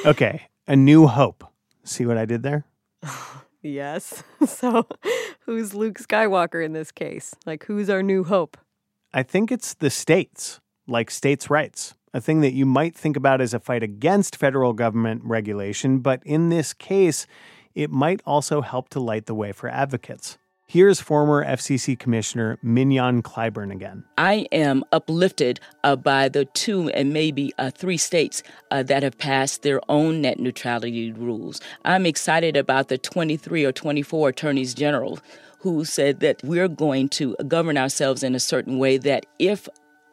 okay. 0.04 0.48
A 0.66 0.76
New 0.76 1.06
Hope. 1.06 1.44
See 1.84 2.06
what 2.06 2.16
I 2.16 2.24
did 2.24 2.42
there? 2.42 2.64
yes. 3.62 4.22
So, 4.46 4.86
who's 5.46 5.72
Luke 5.74 5.98
Skywalker 5.98 6.62
in 6.62 6.74
this 6.74 6.92
case? 6.92 7.34
Like, 7.46 7.64
who's 7.64 7.88
our 7.88 8.02
new 8.02 8.24
hope? 8.24 8.58
I 9.12 9.22
think 9.22 9.50
it's 9.50 9.72
the 9.72 9.88
states, 9.88 10.60
like 10.86 11.10
states' 11.10 11.48
rights. 11.48 11.94
a 12.12 12.20
thing 12.20 12.42
that 12.42 12.52
you 12.52 12.66
might 12.66 12.94
think 12.94 13.16
about 13.16 13.40
as 13.40 13.54
a 13.54 13.58
fight 13.58 13.82
against 13.82 14.36
federal 14.36 14.74
government 14.74 15.22
regulation, 15.24 15.98
but 16.00 16.22
in 16.24 16.50
this 16.50 16.74
case, 16.74 17.26
it 17.74 17.90
might 17.90 18.20
also 18.26 18.60
help 18.60 18.88
to 18.90 19.00
light 19.00 19.24
the 19.26 19.34
way 19.34 19.50
for 19.50 19.68
advocates. 19.68 20.36
Here's 20.66 20.98
former 20.98 21.44
FCC 21.44 21.96
Commissioner 21.98 22.58
Mignon 22.62 23.22
Clyburn 23.22 23.70
again. 23.70 24.04
I 24.16 24.46
am 24.50 24.82
uplifted 24.92 25.60
uh, 25.84 25.94
by 25.94 26.30
the 26.30 26.46
two 26.46 26.88
and 26.88 27.12
maybe 27.12 27.52
uh, 27.58 27.70
three 27.70 27.98
states 27.98 28.42
uh, 28.70 28.82
that 28.84 29.02
have 29.02 29.18
passed 29.18 29.62
their 29.62 29.80
own 29.90 30.22
net 30.22 30.40
neutrality 30.40 31.12
rules. 31.12 31.60
I'm 31.84 32.06
excited 32.06 32.56
about 32.56 32.88
the 32.88 32.96
23 32.96 33.64
or 33.64 33.72
24 33.72 34.30
attorneys 34.30 34.72
general 34.72 35.18
who 35.58 35.84
said 35.84 36.20
that 36.20 36.42
we're 36.42 36.68
going 36.68 37.10
to 37.10 37.36
govern 37.46 37.76
ourselves 37.76 38.22
in 38.22 38.34
a 38.34 38.40
certain 38.40 38.78
way 38.78 38.96
that 38.96 39.26
if 39.38 39.68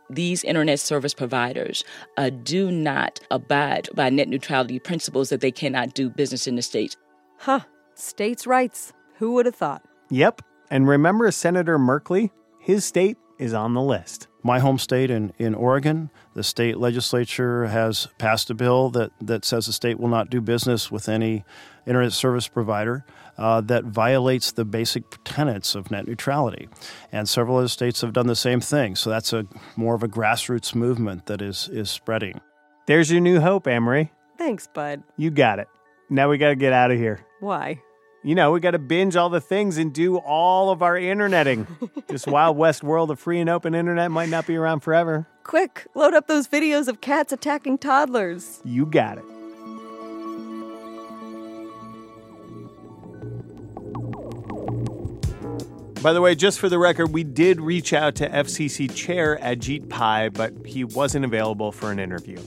these 0.10 0.43
internet 0.43 0.82
service 0.82 1.14
providers 1.14 1.84
uh, 2.18 2.30
do 2.30 2.70
not 2.70 3.22
abide 3.32 3.88
by 3.95 4.10
net 4.10 4.28
neutrality 4.28 4.80
principles 4.80 5.30
that 5.30 5.39
they 5.39 5.52
cannot 5.52 5.93
do 5.93 6.10
business 6.10 6.45
in 6.45 6.58
the 6.58 6.62
states. 6.62 6.97
Huh. 7.38 7.62
States' 7.95 8.45
rights. 8.45 8.91
Who 9.16 9.34
would 9.34 9.45
have 9.45 9.56
thought? 9.56 9.84
Yep. 10.12 10.41
And 10.70 10.88
remember 10.88 11.32
Senator 11.32 11.80
Merkley? 11.80 12.32
His 12.59 12.86
state 12.86 13.18
is 13.39 13.53
on 13.53 13.74
the 13.74 13.82
list. 13.82 14.28
My 14.43 14.59
home 14.59 14.78
state 14.78 15.09
in, 15.09 15.34
in 15.39 15.55
Oregon, 15.55 16.12
the 16.34 16.43
state 16.43 16.78
legislature 16.78 17.66
has 17.66 18.07
passed 18.18 18.49
a 18.49 18.53
bill 18.53 18.89
that, 18.91 19.12
that 19.22 19.45
says 19.45 19.66
the 19.66 19.74
state 19.74 19.99
will 19.99 20.07
not 20.09 20.30
do 20.30 20.41
business 20.41 20.91
with 20.91 21.09
any 21.09 21.43
internet 21.88 22.14
service 22.14 22.47
provider 22.47 23.05
uh, 23.38 23.62
that 23.62 23.86
violates 23.86 24.51
the 24.51 24.66
basic 24.66 25.03
tenets 25.24 25.76
of 25.76 25.89
net 25.89 26.07
neutrality. 26.07 26.70
And 27.12 27.28
several 27.28 27.57
other 27.57 27.68
states 27.68 28.01
have 28.01 28.14
done 28.14 28.28
the 28.28 28.36
same 28.36 28.62
thing. 28.62 28.95
So 28.95 29.09
that's 29.09 29.34
a 29.34 29.47
more 29.76 29.95
of 29.95 30.03
a 30.03 30.07
grassroots 30.07 30.76
movement 30.76 31.26
that 31.28 31.41
is, 31.41 31.70
is 31.72 31.89
spreading. 31.89 32.41
There's 32.86 33.12
your 33.12 33.22
new 33.22 33.39
hope, 33.39 33.68
Amory. 33.68 34.12
Thanks, 34.38 34.68
bud. 34.68 35.03
You 35.18 35.32
got 35.32 35.59
it. 35.59 35.68
Now 36.09 36.30
we 36.30 36.38
got 36.38 36.49
to 36.49 36.55
get 36.55 36.74
out 36.74 36.91
of 36.91 36.97
here. 36.97 37.26
Why? 37.39 37.82
You 38.24 38.36
know, 38.36 38.51
we 38.51 38.59
got 38.59 38.72
to 38.72 38.80
binge 38.80 39.15
all 39.15 39.30
the 39.30 39.41
things 39.41 39.80
and 39.80 39.91
do 39.91 40.17
all 40.17 40.69
of 40.69 40.84
our 40.84 40.95
interneting. 40.95 41.65
this 42.07 42.28
wild 42.28 42.55
west 42.55 42.84
world 42.84 43.09
of 43.09 43.19
free 43.19 43.39
and 43.39 43.49
open 43.49 43.74
internet 43.74 44.11
might 44.11 44.30
not 44.30 44.45
be 44.45 44.55
around 44.55 44.82
forever. 44.82 45.28
Quick, 45.43 45.88
load 45.95 46.13
up 46.13 46.28
those 46.28 46.47
videos 46.47 46.88
of 46.88 47.01
cats 47.01 47.34
attacking 47.34 47.80
toddlers. 47.80 48.61
You 48.63 48.86
got 48.86 49.17
it. 49.17 49.24
By 56.03 56.13
the 56.13 56.22
way, 56.22 56.36
just 56.36 56.59
for 56.59 56.69
the 56.69 56.78
record, 56.78 57.07
we 57.07 57.24
did 57.24 57.59
reach 57.59 57.91
out 57.91 58.15
to 58.15 58.30
FCC 58.30 58.93
Chair 58.93 59.39
Ajit 59.41 59.89
Pai, 59.89 60.30
but 60.30 60.53
he 60.65 60.84
wasn't 60.84 61.26
available 61.26 61.72
for 61.72 61.91
an 61.91 61.99
interview. 61.99 62.38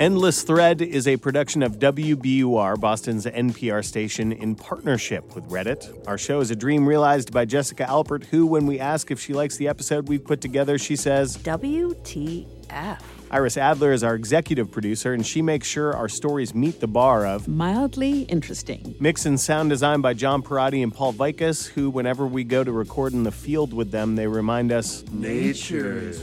Endless 0.00 0.44
Thread 0.44 0.80
is 0.80 1.06
a 1.06 1.18
production 1.18 1.62
of 1.62 1.78
WBUR, 1.78 2.80
Boston's 2.80 3.26
NPR 3.26 3.84
station, 3.84 4.32
in 4.32 4.54
partnership 4.54 5.34
with 5.34 5.44
Reddit. 5.50 6.08
Our 6.08 6.16
show 6.16 6.40
is 6.40 6.50
a 6.50 6.56
dream 6.56 6.88
realized 6.88 7.34
by 7.34 7.44
Jessica 7.44 7.84
Alpert, 7.84 8.24
who, 8.24 8.46
when 8.46 8.66
we 8.66 8.80
ask 8.80 9.10
if 9.10 9.20
she 9.20 9.34
likes 9.34 9.58
the 9.58 9.68
episode 9.68 10.08
we've 10.08 10.24
put 10.24 10.40
together, 10.40 10.78
she 10.78 10.96
says, 10.96 11.36
WTF. 11.36 12.98
Iris 13.30 13.58
Adler 13.58 13.92
is 13.92 14.02
our 14.02 14.14
executive 14.14 14.72
producer, 14.72 15.12
and 15.12 15.26
she 15.26 15.42
makes 15.42 15.68
sure 15.68 15.94
our 15.94 16.08
stories 16.08 16.54
meet 16.54 16.80
the 16.80 16.88
bar 16.88 17.26
of 17.26 17.46
mildly 17.46 18.22
interesting. 18.22 18.96
Mix 19.00 19.26
and 19.26 19.38
sound 19.38 19.68
design 19.68 20.00
by 20.00 20.14
John 20.14 20.40
Parati 20.40 20.82
and 20.82 20.94
Paul 20.94 21.12
Vaitkus, 21.12 21.68
who, 21.68 21.90
whenever 21.90 22.26
we 22.26 22.42
go 22.42 22.64
to 22.64 22.72
record 22.72 23.12
in 23.12 23.24
the 23.24 23.30
field 23.30 23.74
with 23.74 23.90
them, 23.90 24.16
they 24.16 24.26
remind 24.26 24.72
us 24.72 25.04
nature 25.12 26.14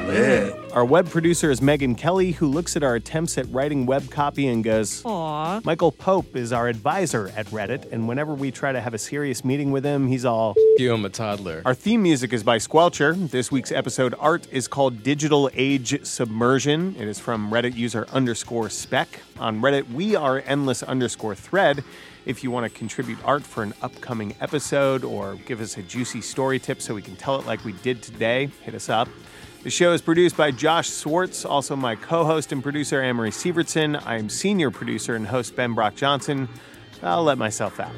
is 0.00 0.08
lit. 0.08 0.56
Our 0.72 0.84
web 0.84 1.10
producer 1.10 1.50
is 1.50 1.60
Megan 1.60 1.96
Kelly, 1.96 2.30
who 2.30 2.46
looks 2.46 2.76
at 2.76 2.84
our 2.84 2.94
attempts 2.94 3.36
at 3.38 3.50
writing 3.50 3.86
web 3.86 4.08
copy 4.08 4.46
and 4.46 4.62
goes, 4.62 5.02
Aww. 5.02 5.64
Michael 5.64 5.90
Pope 5.90 6.36
is 6.36 6.52
our 6.52 6.68
advisor 6.68 7.32
at 7.36 7.46
Reddit, 7.46 7.90
and 7.90 8.06
whenever 8.06 8.34
we 8.34 8.52
try 8.52 8.70
to 8.70 8.80
have 8.80 8.94
a 8.94 8.98
serious 8.98 9.44
meeting 9.44 9.72
with 9.72 9.84
him, 9.84 10.06
he's 10.06 10.24
all, 10.24 10.54
You, 10.76 10.94
I'm 10.94 11.04
a 11.04 11.08
toddler. 11.08 11.62
Our 11.64 11.74
theme 11.74 12.04
music 12.04 12.32
is 12.32 12.44
by 12.44 12.58
Squelcher. 12.58 13.30
This 13.30 13.50
week's 13.50 13.72
episode 13.72 14.14
art 14.20 14.46
is 14.52 14.68
called 14.68 15.02
Digital 15.02 15.50
Age 15.54 16.04
Submersion. 16.06 16.94
It 16.96 17.08
is 17.08 17.18
from 17.18 17.50
Reddit 17.50 17.74
user 17.74 18.06
underscore 18.12 18.70
spec. 18.70 19.22
On 19.40 19.60
Reddit, 19.60 19.90
we 19.92 20.14
are 20.14 20.42
endless 20.46 20.84
underscore 20.84 21.34
thread. 21.34 21.82
If 22.26 22.44
you 22.44 22.50
want 22.52 22.70
to 22.70 22.78
contribute 22.78 23.18
art 23.24 23.42
for 23.42 23.64
an 23.64 23.74
upcoming 23.82 24.36
episode 24.40 25.02
or 25.04 25.34
give 25.46 25.60
us 25.60 25.76
a 25.78 25.82
juicy 25.82 26.20
story 26.20 26.60
tip 26.60 26.80
so 26.80 26.94
we 26.94 27.02
can 27.02 27.16
tell 27.16 27.40
it 27.40 27.46
like 27.46 27.64
we 27.64 27.72
did 27.72 28.02
today, 28.02 28.50
hit 28.62 28.74
us 28.74 28.88
up. 28.88 29.08
The 29.62 29.68
show 29.68 29.92
is 29.92 30.00
produced 30.00 30.38
by 30.38 30.52
Josh 30.52 30.88
Swartz, 30.88 31.44
also 31.44 31.76
my 31.76 31.94
co 31.94 32.24
host 32.24 32.50
and 32.50 32.62
producer, 32.62 33.02
Amory 33.02 33.30
Sievertson. 33.30 34.00
I 34.06 34.16
am 34.16 34.30
senior 34.30 34.70
producer 34.70 35.14
and 35.14 35.26
host, 35.26 35.54
Ben 35.54 35.74
Brock 35.74 35.96
Johnson. 35.96 36.48
I'll 37.02 37.24
let 37.24 37.36
myself 37.36 37.78
out. 37.78 37.92